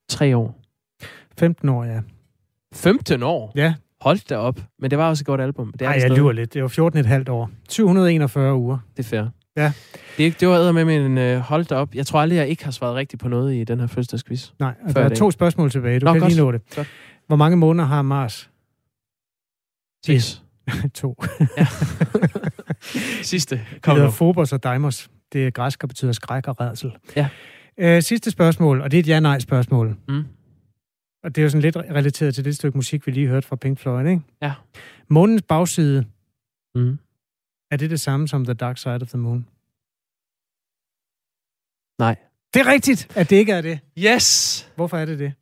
[0.10, 0.60] tre år.
[1.38, 2.02] 15 år, ja.
[2.74, 3.52] 15 år?
[3.56, 3.74] Ja.
[4.02, 4.60] Hold da op.
[4.80, 5.74] Men det var også et godt album.
[5.82, 6.54] Nej, jeg lyver lidt.
[6.54, 7.50] Det var 14,5 år.
[7.70, 8.78] 741 uger.
[8.98, 9.26] Det er fair.
[9.58, 9.72] Ja.
[10.18, 11.96] Det, det var med min uh, hold da op.
[11.96, 14.50] Jeg tror aldrig, jeg ikke har svaret rigtigt på noget i den her fødselsdagsquiz.
[14.60, 16.00] Nej, og der er to spørgsmål tilbage.
[16.00, 16.34] Du Nå, kan godt.
[16.34, 16.62] lige nå det.
[16.76, 16.88] Godt.
[17.28, 18.50] Hvor mange måneder har Mars?
[20.06, 20.44] Seks.
[21.02, 21.24] to.
[21.58, 21.68] ja.
[23.22, 23.62] Sidste.
[23.82, 25.10] Kom det hedder Phobos og Deimos.
[25.34, 26.92] Det er græsk og betyder skræk og redsel.
[27.16, 27.28] Ja.
[27.78, 29.96] Øh, sidste spørgsmål, og det er et ja-nej-spørgsmål.
[30.08, 30.24] Mm.
[31.24, 33.56] Og det er jo sådan lidt relateret til det stykke musik, vi lige hørte fra
[33.56, 34.22] Pink Floyd, ikke?
[34.42, 34.54] Ja.
[35.08, 36.06] Månens bagside,
[36.76, 37.00] mm.
[37.72, 39.48] er det det samme som The Dark Side of the Moon?
[42.00, 42.16] Nej.
[42.54, 43.80] Det er rigtigt, at det ikke er det.
[44.00, 44.72] Yes!
[44.76, 45.34] Hvorfor er det det?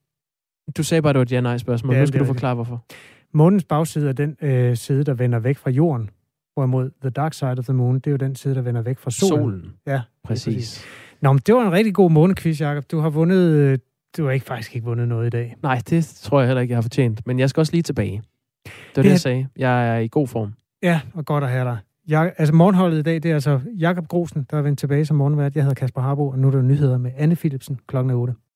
[0.77, 1.95] Du sagde bare, at det var et ja-nej-spørgsmål.
[1.95, 2.85] Ja, nu skal du forklare, hvorfor.
[3.33, 6.09] Månens bagside er den øh, side, der vender væk fra jorden.
[6.53, 8.99] Hvorimod The Dark Side of the Moon, det er jo den side, der vender væk
[8.99, 9.37] fra solen.
[9.37, 9.73] Solen.
[9.87, 10.85] Ja, Præcis.
[11.21, 12.91] Nå, men det var en rigtig god månequiz, Jacob.
[12.91, 13.81] Du har vundet...
[14.17, 15.55] Du har ikke faktisk ikke vundet noget i dag.
[15.63, 17.27] Nej, det tror jeg heller ikke, jeg har fortjent.
[17.27, 18.21] Men jeg skal også lige tilbage.
[18.65, 19.47] Det var det, er- jeg sagde.
[19.57, 20.53] Jeg er i god form.
[20.83, 21.77] Ja, og godt at have dig.
[22.07, 25.17] Jeg, altså morgenholdet i dag, det er altså Jakob Grosen, der er vendt tilbage som
[25.17, 25.55] morgenvært.
[25.55, 28.33] Jeg hedder Kasper Harbo, og nu er der nyheder med Anne Philipsen klokken er 8.